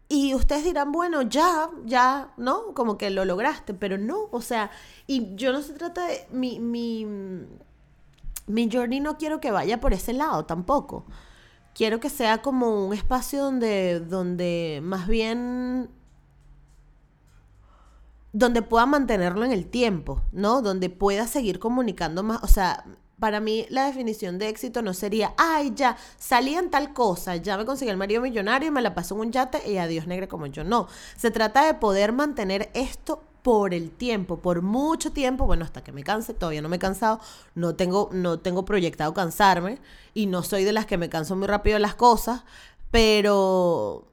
y 0.08 0.34
ustedes 0.34 0.64
dirán, 0.64 0.90
bueno, 0.90 1.22
ya, 1.22 1.70
ya, 1.84 2.32
¿no? 2.38 2.72
Como 2.74 2.96
que 2.96 3.10
lo 3.10 3.24
lograste, 3.26 3.74
pero 3.74 3.98
no, 3.98 4.28
o 4.30 4.40
sea, 4.40 4.70
y 5.06 5.34
yo 5.36 5.52
no 5.52 5.60
se 5.62 5.74
trata 5.74 6.06
de, 6.06 6.26
mi, 6.32 6.58
mi, 6.60 7.06
mi 8.46 8.70
journey 8.72 9.00
no 9.00 9.18
quiero 9.18 9.40
que 9.40 9.50
vaya 9.50 9.80
por 9.80 9.92
ese 9.92 10.14
lado 10.14 10.46
tampoco. 10.46 11.04
Quiero 11.78 12.00
que 12.00 12.10
sea 12.10 12.42
como 12.42 12.88
un 12.88 12.92
espacio 12.92 13.40
donde, 13.40 14.00
donde 14.00 14.80
más 14.82 15.06
bien 15.06 15.88
donde 18.32 18.62
pueda 18.62 18.84
mantenerlo 18.84 19.44
en 19.44 19.52
el 19.52 19.64
tiempo, 19.64 20.20
¿no? 20.32 20.60
Donde 20.60 20.90
pueda 20.90 21.28
seguir 21.28 21.60
comunicando 21.60 22.24
más, 22.24 22.42
o 22.42 22.48
sea, 22.48 22.84
para 23.20 23.38
mí 23.38 23.64
la 23.70 23.86
definición 23.86 24.40
de 24.40 24.48
éxito 24.48 24.82
no 24.82 24.92
sería, 24.92 25.34
ay, 25.38 25.72
ya, 25.76 25.96
salí 26.16 26.56
en 26.56 26.68
tal 26.68 26.92
cosa, 26.92 27.36
ya 27.36 27.56
me 27.56 27.64
conseguí 27.64 27.92
el 27.92 27.96
marido 27.96 28.22
millonario 28.22 28.72
me 28.72 28.82
la 28.82 28.96
paso 28.96 29.14
en 29.14 29.20
un 29.20 29.30
yate 29.30 29.70
y 29.70 29.76
adiós 29.76 30.08
negra 30.08 30.26
como 30.26 30.46
yo. 30.46 30.64
No, 30.64 30.88
se 31.16 31.30
trata 31.30 31.64
de 31.64 31.74
poder 31.74 32.10
mantener 32.10 32.72
esto 32.74 33.22
por 33.48 33.72
el 33.72 33.90
tiempo, 33.90 34.40
por 34.40 34.60
mucho 34.60 35.10
tiempo, 35.10 35.46
bueno, 35.46 35.64
hasta 35.64 35.82
que 35.82 35.90
me 35.90 36.04
canse, 36.04 36.34
todavía 36.34 36.60
no 36.60 36.68
me 36.68 36.76
he 36.76 36.78
cansado, 36.78 37.18
no 37.54 37.74
tengo, 37.76 38.10
no 38.12 38.40
tengo 38.40 38.66
proyectado 38.66 39.14
cansarme 39.14 39.78
y 40.12 40.26
no 40.26 40.42
soy 40.42 40.64
de 40.64 40.74
las 40.74 40.84
que 40.84 40.98
me 40.98 41.08
canso 41.08 41.34
muy 41.34 41.46
rápido 41.46 41.78
las 41.78 41.94
cosas, 41.94 42.44
pero 42.90 44.04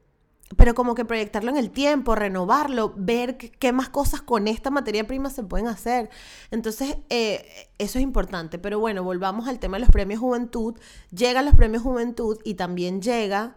pero 0.56 0.74
como 0.74 0.94
que 0.94 1.04
proyectarlo 1.04 1.50
en 1.50 1.58
el 1.58 1.70
tiempo, 1.70 2.14
renovarlo, 2.14 2.94
ver 2.96 3.36
qué 3.36 3.72
más 3.72 3.90
cosas 3.90 4.22
con 4.22 4.48
esta 4.48 4.70
materia 4.70 5.06
prima 5.06 5.28
se 5.28 5.42
pueden 5.42 5.66
hacer. 5.66 6.08
Entonces, 6.50 6.96
eh, 7.10 7.68
eso 7.76 7.98
es 7.98 8.04
importante. 8.04 8.58
Pero 8.58 8.78
bueno, 8.78 9.04
volvamos 9.04 9.48
al 9.48 9.58
tema 9.58 9.76
de 9.76 9.80
los 9.80 9.90
premios 9.90 10.20
Juventud. 10.20 10.78
Llegan 11.10 11.44
los 11.44 11.54
premios 11.54 11.82
Juventud 11.82 12.38
y 12.42 12.54
también 12.54 13.02
llega 13.02 13.56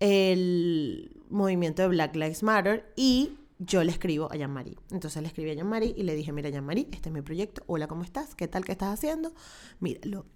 el 0.00 1.22
movimiento 1.30 1.80
de 1.80 1.88
Black 1.88 2.14
Lives 2.14 2.42
Matter 2.42 2.92
y 2.94 3.38
yo 3.58 3.84
le 3.84 3.90
escribo 3.90 4.30
a 4.30 4.36
Jean-Marie. 4.36 4.76
Entonces 4.90 5.22
le 5.22 5.28
escribí 5.28 5.50
a 5.50 5.54
Jean-Marie 5.54 5.94
y 5.96 6.02
le 6.02 6.14
dije, 6.14 6.32
mira 6.32 6.50
Jean-Marie, 6.50 6.88
este 6.92 7.08
es 7.08 7.12
mi 7.12 7.22
proyecto. 7.22 7.62
Hola, 7.66 7.86
¿cómo 7.86 8.02
estás? 8.02 8.34
¿Qué 8.34 8.48
tal? 8.48 8.64
¿Qué 8.64 8.72
estás 8.72 8.92
haciendo? 8.92 9.32
Míralo. 9.80 10.26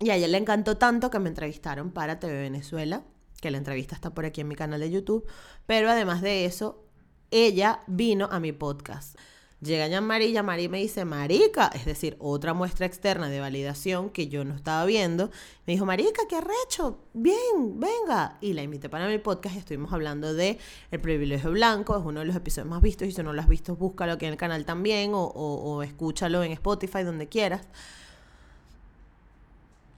Y 0.00 0.10
a 0.10 0.16
ella 0.16 0.28
le 0.28 0.38
encantó 0.38 0.76
tanto 0.76 1.10
que 1.10 1.18
me 1.18 1.28
entrevistaron 1.28 1.90
para 1.90 2.20
TV 2.20 2.40
Venezuela 2.40 3.02
que 3.40 3.50
la 3.50 3.58
entrevista 3.58 3.94
está 3.94 4.10
por 4.10 4.24
aquí 4.24 4.40
en 4.40 4.48
mi 4.48 4.56
canal 4.56 4.80
de 4.80 4.90
YouTube, 4.90 5.26
pero 5.66 5.90
además 5.90 6.22
de 6.22 6.44
eso, 6.44 6.84
ella 7.30 7.82
vino 7.86 8.28
a 8.30 8.40
mi 8.40 8.52
podcast. 8.52 9.16
Llega 9.60 9.88
Jean-Marie, 9.88 10.30
jean 10.30 10.46
me 10.46 10.78
dice, 10.78 11.04
Marica, 11.04 11.68
es 11.74 11.84
decir, 11.84 12.16
otra 12.20 12.54
muestra 12.54 12.86
externa 12.86 13.28
de 13.28 13.40
validación 13.40 14.08
que 14.08 14.28
yo 14.28 14.44
no 14.44 14.54
estaba 14.54 14.84
viendo. 14.84 15.32
Me 15.66 15.72
dijo, 15.72 15.84
Marica, 15.84 16.22
qué 16.28 16.36
arrecho, 16.36 17.00
bien, 17.12 17.80
venga. 17.80 18.38
Y 18.40 18.52
la 18.52 18.62
invité 18.62 18.88
para 18.88 19.08
mi 19.08 19.18
podcast 19.18 19.56
y 19.56 19.58
estuvimos 19.58 19.92
hablando 19.92 20.32
de 20.32 20.58
El 20.92 21.00
privilegio 21.00 21.50
blanco, 21.50 21.98
es 21.98 22.04
uno 22.04 22.20
de 22.20 22.26
los 22.26 22.36
episodios 22.36 22.70
más 22.70 22.80
vistos 22.80 23.08
y 23.08 23.12
si 23.12 23.20
no 23.24 23.32
lo 23.32 23.40
has 23.40 23.48
visto, 23.48 23.74
búscalo 23.74 24.12
aquí 24.12 24.26
en 24.26 24.32
el 24.32 24.38
canal 24.38 24.64
también 24.64 25.12
o, 25.12 25.24
o 25.24 25.82
escúchalo 25.82 26.44
en 26.44 26.52
Spotify, 26.52 27.02
donde 27.02 27.26
quieras. 27.26 27.66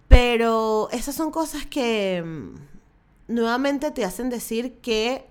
Pero 0.09 0.89
esas 0.91 1.15
son 1.15 1.31
cosas 1.31 1.67
que 1.67 2.25
nuevamente 3.29 3.91
te 3.91 4.07
hacen 4.07 4.31
decir 4.31 4.79
que 4.81 5.30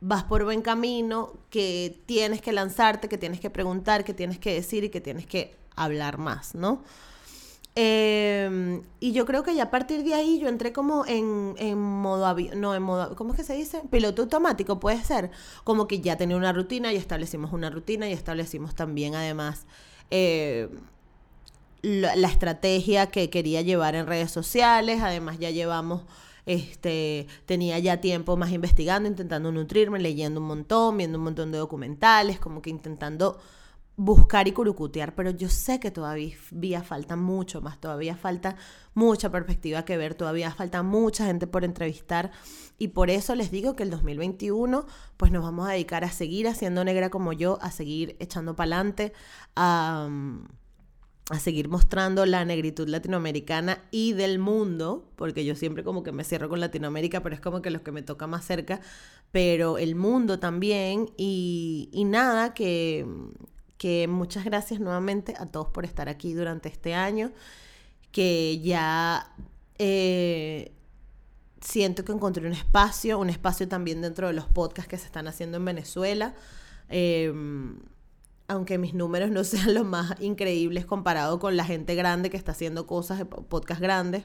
vas 0.00 0.24
por 0.24 0.44
buen 0.44 0.62
camino, 0.62 1.32
que 1.50 1.98
tienes 2.06 2.40
que 2.40 2.52
lanzarte, 2.52 3.08
que 3.08 3.18
tienes 3.18 3.40
que 3.40 3.50
preguntar, 3.50 4.04
que 4.04 4.14
tienes 4.14 4.38
que 4.38 4.52
decir 4.52 4.84
y 4.84 4.90
que 4.90 5.00
tienes 5.00 5.26
que 5.26 5.56
hablar 5.74 6.18
más, 6.18 6.54
¿no? 6.54 6.82
Em, 7.78 8.82
y 9.00 9.12
yo 9.12 9.26
creo 9.26 9.42
que 9.42 9.54
ya 9.54 9.64
a 9.64 9.70
partir 9.70 10.02
de 10.02 10.14
ahí 10.14 10.38
yo 10.38 10.48
entré 10.48 10.72
como 10.72 11.04
en, 11.04 11.54
en 11.58 11.78
modo 11.78 12.34
no 12.56 12.74
en 12.74 12.82
modo 12.82 13.14
¿cómo 13.16 13.34
es 13.34 13.36
que 13.36 13.44
se 13.44 13.54
dice? 13.54 13.82
piloto 13.90 14.22
automático 14.22 14.80
puede 14.80 15.04
ser 15.04 15.30
como 15.62 15.86
que 15.86 16.00
ya 16.00 16.16
tenía 16.16 16.38
una 16.38 16.54
rutina 16.54 16.90
y 16.94 16.96
establecimos 16.96 17.52
una 17.52 17.68
rutina 17.68 18.08
y 18.08 18.14
establecimos 18.14 18.74
también 18.74 19.14
además 19.14 19.66
eh, 20.10 20.70
la 21.82 22.28
estrategia 22.28 23.08
que 23.08 23.28
quería 23.28 23.60
llevar 23.60 23.94
en 23.94 24.06
redes 24.06 24.30
sociales 24.30 25.02
además 25.02 25.38
ya 25.38 25.50
llevamos 25.50 26.00
este, 26.46 27.26
tenía 27.44 27.78
ya 27.80 28.00
tiempo 28.00 28.36
más 28.36 28.52
investigando, 28.52 29.08
intentando 29.08 29.52
nutrirme, 29.52 29.98
leyendo 29.98 30.40
un 30.40 30.46
montón, 30.46 30.96
viendo 30.96 31.18
un 31.18 31.24
montón 31.24 31.52
de 31.52 31.58
documentales, 31.58 32.38
como 32.38 32.62
que 32.62 32.70
intentando 32.70 33.38
buscar 33.96 34.46
y 34.46 34.52
curucutear, 34.52 35.14
pero 35.14 35.30
yo 35.30 35.48
sé 35.48 35.80
que 35.80 35.90
todavía 35.90 36.82
falta 36.82 37.16
mucho 37.16 37.62
más, 37.62 37.80
todavía 37.80 38.14
falta 38.14 38.56
mucha 38.92 39.30
perspectiva 39.30 39.86
que 39.86 39.96
ver, 39.96 40.14
todavía 40.14 40.52
falta 40.52 40.82
mucha 40.82 41.24
gente 41.24 41.46
por 41.46 41.64
entrevistar 41.64 42.30
y 42.76 42.88
por 42.88 43.08
eso 43.08 43.34
les 43.34 43.50
digo 43.50 43.74
que 43.74 43.84
el 43.84 43.90
2021 43.90 44.86
pues 45.16 45.32
nos 45.32 45.42
vamos 45.42 45.66
a 45.66 45.72
dedicar 45.72 46.04
a 46.04 46.10
seguir 46.10 46.46
haciendo 46.46 46.84
negra 46.84 47.08
como 47.08 47.32
yo, 47.32 47.58
a 47.62 47.70
seguir 47.70 48.16
echando 48.20 48.54
para 48.54 48.76
adelante, 48.76 49.14
a 49.56 50.08
a 51.28 51.40
seguir 51.40 51.68
mostrando 51.68 52.24
la 52.24 52.44
negritud 52.44 52.88
latinoamericana 52.88 53.82
y 53.90 54.12
del 54.12 54.38
mundo, 54.38 55.10
porque 55.16 55.44
yo 55.44 55.56
siempre 55.56 55.82
como 55.82 56.04
que 56.04 56.12
me 56.12 56.22
cierro 56.22 56.48
con 56.48 56.60
Latinoamérica, 56.60 57.22
pero 57.22 57.34
es 57.34 57.40
como 57.40 57.62
que 57.62 57.70
los 57.70 57.82
que 57.82 57.90
me 57.90 58.02
toca 58.02 58.28
más 58.28 58.44
cerca, 58.44 58.80
pero 59.32 59.76
el 59.76 59.96
mundo 59.96 60.38
también 60.38 61.10
y, 61.16 61.90
nada, 62.06 62.54
que, 62.54 63.04
que 63.76 64.06
muchas 64.06 64.44
gracias 64.44 64.78
nuevamente 64.78 65.34
a 65.36 65.46
todos 65.46 65.68
por 65.68 65.84
estar 65.84 66.08
aquí 66.08 66.32
durante 66.32 66.68
este 66.68 66.94
año, 66.94 67.32
que 68.12 68.60
ya 68.60 69.34
eh, 69.78 70.72
siento 71.60 72.04
que 72.04 72.12
encontré 72.12 72.46
un 72.46 72.52
espacio, 72.52 73.18
un 73.18 73.30
espacio 73.30 73.66
también 73.66 74.00
dentro 74.00 74.28
de 74.28 74.32
los 74.32 74.46
podcasts 74.46 74.88
que 74.88 74.96
se 74.96 75.06
están 75.06 75.26
haciendo 75.26 75.56
en 75.56 75.64
Venezuela. 75.64 76.36
Eh, 76.88 77.34
aunque 78.48 78.78
mis 78.78 78.94
números 78.94 79.30
no 79.30 79.44
sean 79.44 79.74
los 79.74 79.84
más 79.84 80.20
increíbles 80.20 80.86
comparado 80.86 81.38
con 81.38 81.56
la 81.56 81.64
gente 81.64 81.94
grande 81.94 82.30
que 82.30 82.36
está 82.36 82.52
haciendo 82.52 82.86
cosas, 82.86 83.24
podcast 83.48 83.80
grandes, 83.80 84.24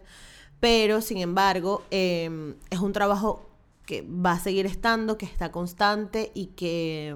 pero 0.60 1.02
sin 1.02 1.18
embargo 1.18 1.84
em, 1.92 2.56
es 2.70 2.80
un 2.80 2.94
trabajo 2.94 3.50
que 3.86 4.04
va 4.04 4.34
a 4.34 4.40
seguir 4.40 4.66
estando, 4.66 5.18
que 5.18 5.26
está 5.26 5.52
constante 5.52 6.32
y 6.34 6.48
que, 6.48 7.16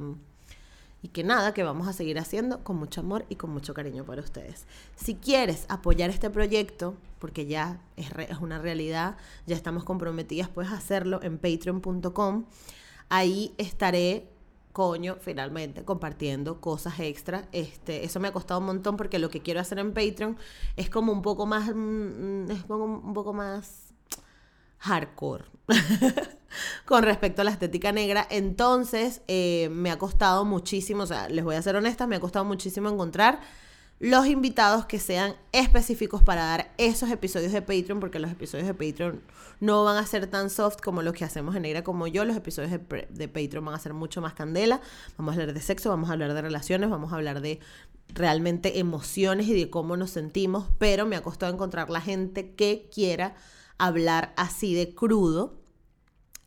y 1.01 1.09
que 1.09 1.23
nada, 1.23 1.53
que 1.53 1.63
vamos 1.63 1.87
a 1.87 1.93
seguir 1.93 2.17
haciendo 2.17 2.63
con 2.63 2.75
mucho 2.77 3.01
amor 3.01 3.25
y 3.29 3.35
con 3.35 3.51
mucho 3.51 3.73
cariño 3.73 4.03
para 4.03 4.21
ustedes. 4.21 4.65
Si 4.95 5.15
quieres 5.15 5.65
apoyar 5.69 6.09
este 6.09 6.29
proyecto, 6.29 6.95
porque 7.19 7.45
ya 7.45 7.79
es, 7.95 8.07
es 8.17 8.39
una 8.39 8.59
realidad, 8.59 9.15
ya 9.45 9.55
estamos 9.55 9.83
comprometidas, 9.83 10.49
puedes 10.49 10.71
hacerlo 10.71 11.21
en 11.21 11.37
patreon.com. 11.37 12.45
Ahí 13.09 13.53
estaré 13.59 14.27
coño, 14.75 15.15
finalmente, 15.21 15.85
compartiendo 15.85 16.59
cosas 16.59 16.99
extra. 16.99 17.47
Este, 17.53 18.03
eso 18.03 18.19
me 18.19 18.27
ha 18.27 18.33
costado 18.33 18.59
un 18.59 18.65
montón 18.65 18.97
porque 18.97 19.19
lo 19.19 19.29
que 19.29 19.39
quiero 19.39 19.61
hacer 19.61 19.79
en 19.79 19.93
Patreon 19.93 20.35
es 20.75 20.89
como 20.89 21.13
un 21.13 21.21
poco 21.21 21.45
más, 21.45 21.73
mm, 21.73 22.51
es 22.51 22.65
como 22.65 22.83
un 22.83 23.13
poco 23.13 23.31
más 23.31 23.93
hardcore 24.79 25.45
con 26.85 27.03
respecto 27.03 27.41
a 27.41 27.45
la 27.45 27.51
estética 27.51 27.93
negra. 27.93 28.27
Entonces, 28.29 29.21
eh, 29.29 29.69
me 29.71 29.91
ha 29.91 29.97
costado 29.97 30.43
muchísimo, 30.43 31.03
o 31.03 31.07
sea, 31.07 31.29
les 31.29 31.45
voy 31.45 31.55
a 31.55 31.61
ser 31.61 31.77
honesta, 31.77 32.05
me 32.05 32.17
ha 32.17 32.19
costado 32.19 32.43
muchísimo 32.43 32.89
encontrar 32.89 33.39
los 33.99 34.27
invitados 34.27 34.86
que 34.86 34.99
sean 34.99 35.36
específicos 35.53 36.21
para 36.21 36.43
dar 36.43 36.73
esos 36.77 37.10
episodios 37.10 37.53
de 37.53 37.62
Patreon, 37.62 37.99
porque 37.99 38.19
los 38.19 38.29
episodios 38.29 38.67
de 38.67 38.73
Patreon 38.73 39.21
no 39.62 39.86
van 39.86 39.97
a 39.97 40.05
ser 40.05 40.27
tan 40.27 40.49
soft 40.49 40.81
como 40.84 41.01
los 41.01 41.13
que 41.13 41.23
hacemos 41.23 41.55
en 41.55 41.62
Negra 41.62 41.84
como 41.84 42.08
yo. 42.08 42.25
Los 42.25 42.36
episodios 42.36 42.71
de, 42.71 43.27
Patreon 43.27 43.63
van 43.63 43.75
a 43.75 43.79
ser 43.79 43.93
mucho 43.93 44.21
más 44.21 44.34
candela. 44.34 44.81
Vamos 45.17 45.31
a 45.31 45.39
hablar 45.39 45.53
de 45.53 45.62
sexo, 45.62 45.89
vamos 45.89 46.10
a 46.10 46.13
hablar 46.13 46.34
de 46.34 46.41
relaciones, 46.41 46.89
vamos 46.89 47.13
a 47.13 47.15
hablar 47.15 47.39
de 47.39 47.60
realmente 48.10 48.79
emociones 48.79 49.47
y 49.47 49.53
de 49.53 49.69
cómo 49.69 49.95
nos 49.95 50.12
sentimos, 50.12 50.67
pero 50.77 51.05
me 51.05 51.15
ha 51.15 51.23
costado 51.23 51.53
encontrar 51.53 51.89
la 51.89 52.01
gente 52.01 52.53
que 52.53 52.89
quiera 52.93 53.36
hablar 53.77 54.34
así 54.36 54.75
de 54.75 54.93
crudo 54.93 55.65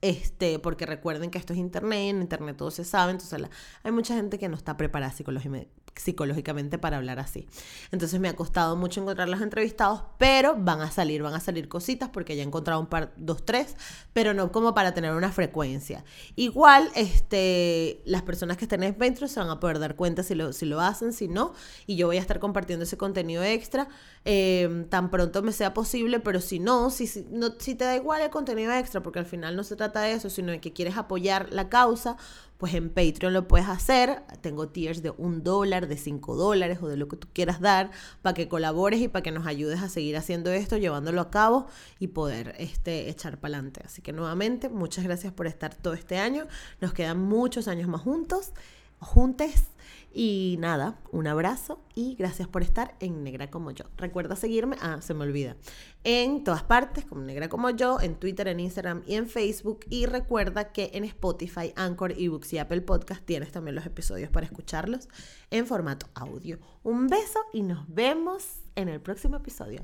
este, 0.00 0.60
porque 0.60 0.86
recuerden 0.86 1.30
que 1.30 1.38
esto 1.38 1.52
es 1.52 1.58
internet, 1.58 2.10
en 2.10 2.22
internet 2.22 2.56
todo 2.56 2.70
se 2.70 2.84
sabe, 2.84 3.10
entonces 3.10 3.40
hay 3.82 3.90
mucha 3.90 4.14
gente 4.14 4.38
que 4.38 4.48
no 4.48 4.56
está 4.56 4.76
preparada 4.76 5.12
psicológicamente 5.12 5.87
psicológicamente 5.98 6.78
para 6.78 6.96
hablar 6.96 7.18
así. 7.18 7.46
Entonces 7.90 8.20
me 8.20 8.28
ha 8.28 8.36
costado 8.36 8.76
mucho 8.76 9.00
encontrar 9.00 9.28
los 9.28 9.40
entrevistados, 9.40 10.02
pero 10.18 10.54
van 10.56 10.80
a 10.80 10.90
salir, 10.90 11.22
van 11.22 11.34
a 11.34 11.40
salir 11.40 11.68
cositas 11.68 12.08
porque 12.08 12.36
ya 12.36 12.42
he 12.42 12.46
encontrado 12.46 12.80
un 12.80 12.86
par, 12.86 13.12
dos, 13.16 13.44
tres, 13.44 13.76
pero 14.12 14.34
no 14.34 14.52
como 14.52 14.74
para 14.74 14.94
tener 14.94 15.14
una 15.14 15.32
frecuencia. 15.32 16.04
Igual, 16.36 16.90
este, 16.94 18.00
las 18.04 18.22
personas 18.22 18.56
que 18.56 18.64
estén 18.64 18.82
en 18.82 18.94
Patreon 18.94 19.28
se 19.28 19.40
van 19.40 19.50
a 19.50 19.60
poder 19.60 19.78
dar 19.78 19.96
cuenta 19.96 20.22
si 20.22 20.34
lo, 20.34 20.52
si 20.52 20.66
lo 20.66 20.80
hacen, 20.80 21.12
si 21.12 21.28
no, 21.28 21.52
y 21.86 21.96
yo 21.96 22.06
voy 22.06 22.16
a 22.16 22.20
estar 22.20 22.38
compartiendo 22.38 22.84
ese 22.84 22.96
contenido 22.96 23.42
extra 23.42 23.88
em, 24.24 24.88
tan 24.88 25.10
pronto 25.10 25.42
me 25.42 25.52
sea 25.52 25.74
posible, 25.74 26.20
pero 26.20 26.40
si 26.40 26.58
no, 26.58 26.90
si, 26.90 27.06
si, 27.06 27.26
no, 27.30 27.54
si 27.58 27.74
te 27.74 27.84
da 27.84 27.96
igual 27.96 28.22
el 28.22 28.30
contenido 28.30 28.72
extra, 28.72 29.02
porque 29.02 29.18
al 29.18 29.26
final 29.26 29.56
no 29.56 29.64
se 29.64 29.76
trata 29.76 30.00
de 30.00 30.12
eso, 30.12 30.30
sino 30.30 30.52
de 30.52 30.60
que 30.60 30.72
quieres 30.72 30.96
apoyar 30.96 31.48
la 31.52 31.68
causa, 31.68 32.16
pues 32.58 32.74
en 32.74 32.90
Patreon 32.90 33.32
lo 33.32 33.48
puedes 33.48 33.68
hacer. 33.68 34.22
Tengo 34.40 34.68
tiers 34.68 35.02
de 35.02 35.10
un 35.10 35.42
dólar, 35.42 35.86
de 35.86 35.96
cinco 35.96 36.36
dólares 36.36 36.80
o 36.82 36.88
de 36.88 36.96
lo 36.96 37.08
que 37.08 37.16
tú 37.16 37.28
quieras 37.32 37.60
dar 37.60 37.90
para 38.20 38.34
que 38.34 38.48
colabores 38.48 39.00
y 39.00 39.08
para 39.08 39.22
que 39.22 39.30
nos 39.30 39.46
ayudes 39.46 39.80
a 39.80 39.88
seguir 39.88 40.16
haciendo 40.16 40.50
esto, 40.50 40.76
llevándolo 40.76 41.20
a 41.20 41.30
cabo 41.30 41.66
y 41.98 42.08
poder 42.08 42.54
este, 42.58 43.08
echar 43.08 43.38
para 43.38 43.54
adelante. 43.54 43.80
Así 43.84 44.02
que 44.02 44.12
nuevamente, 44.12 44.68
muchas 44.68 45.04
gracias 45.04 45.32
por 45.32 45.46
estar 45.46 45.74
todo 45.74 45.94
este 45.94 46.18
año. 46.18 46.46
Nos 46.80 46.92
quedan 46.92 47.20
muchos 47.20 47.68
años 47.68 47.88
más 47.88 48.02
juntos, 48.02 48.52
juntes. 48.98 49.68
Y 50.12 50.56
nada, 50.58 50.98
un 51.12 51.26
abrazo 51.26 51.80
y 51.94 52.14
gracias 52.14 52.48
por 52.48 52.62
estar 52.62 52.94
en 53.00 53.22
Negra 53.22 53.50
como 53.50 53.70
yo. 53.70 53.84
Recuerda 53.96 54.36
seguirme, 54.36 54.76
ah, 54.80 54.98
se 55.00 55.14
me 55.14 55.24
olvida, 55.24 55.56
en 56.02 56.44
todas 56.44 56.62
partes 56.62 57.04
como 57.04 57.22
Negra 57.22 57.48
como 57.48 57.70
yo, 57.70 58.00
en 58.00 58.14
Twitter, 58.16 58.48
en 58.48 58.60
Instagram 58.60 59.02
y 59.06 59.16
en 59.16 59.28
Facebook. 59.28 59.80
Y 59.90 60.06
recuerda 60.06 60.72
que 60.72 60.90
en 60.94 61.04
Spotify, 61.04 61.72
Anchor, 61.76 62.12
eBooks 62.16 62.52
y 62.54 62.58
Apple 62.58 62.80
Podcast 62.80 63.24
tienes 63.24 63.52
también 63.52 63.74
los 63.74 63.86
episodios 63.86 64.30
para 64.30 64.46
escucharlos 64.46 65.08
en 65.50 65.66
formato 65.66 66.06
audio. 66.14 66.58
Un 66.82 67.08
beso 67.08 67.40
y 67.52 67.62
nos 67.62 67.86
vemos 67.88 68.62
en 68.76 68.88
el 68.88 69.00
próximo 69.00 69.36
episodio. 69.36 69.82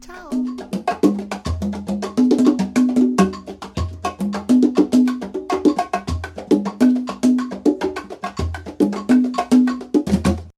Chao. 0.00 0.30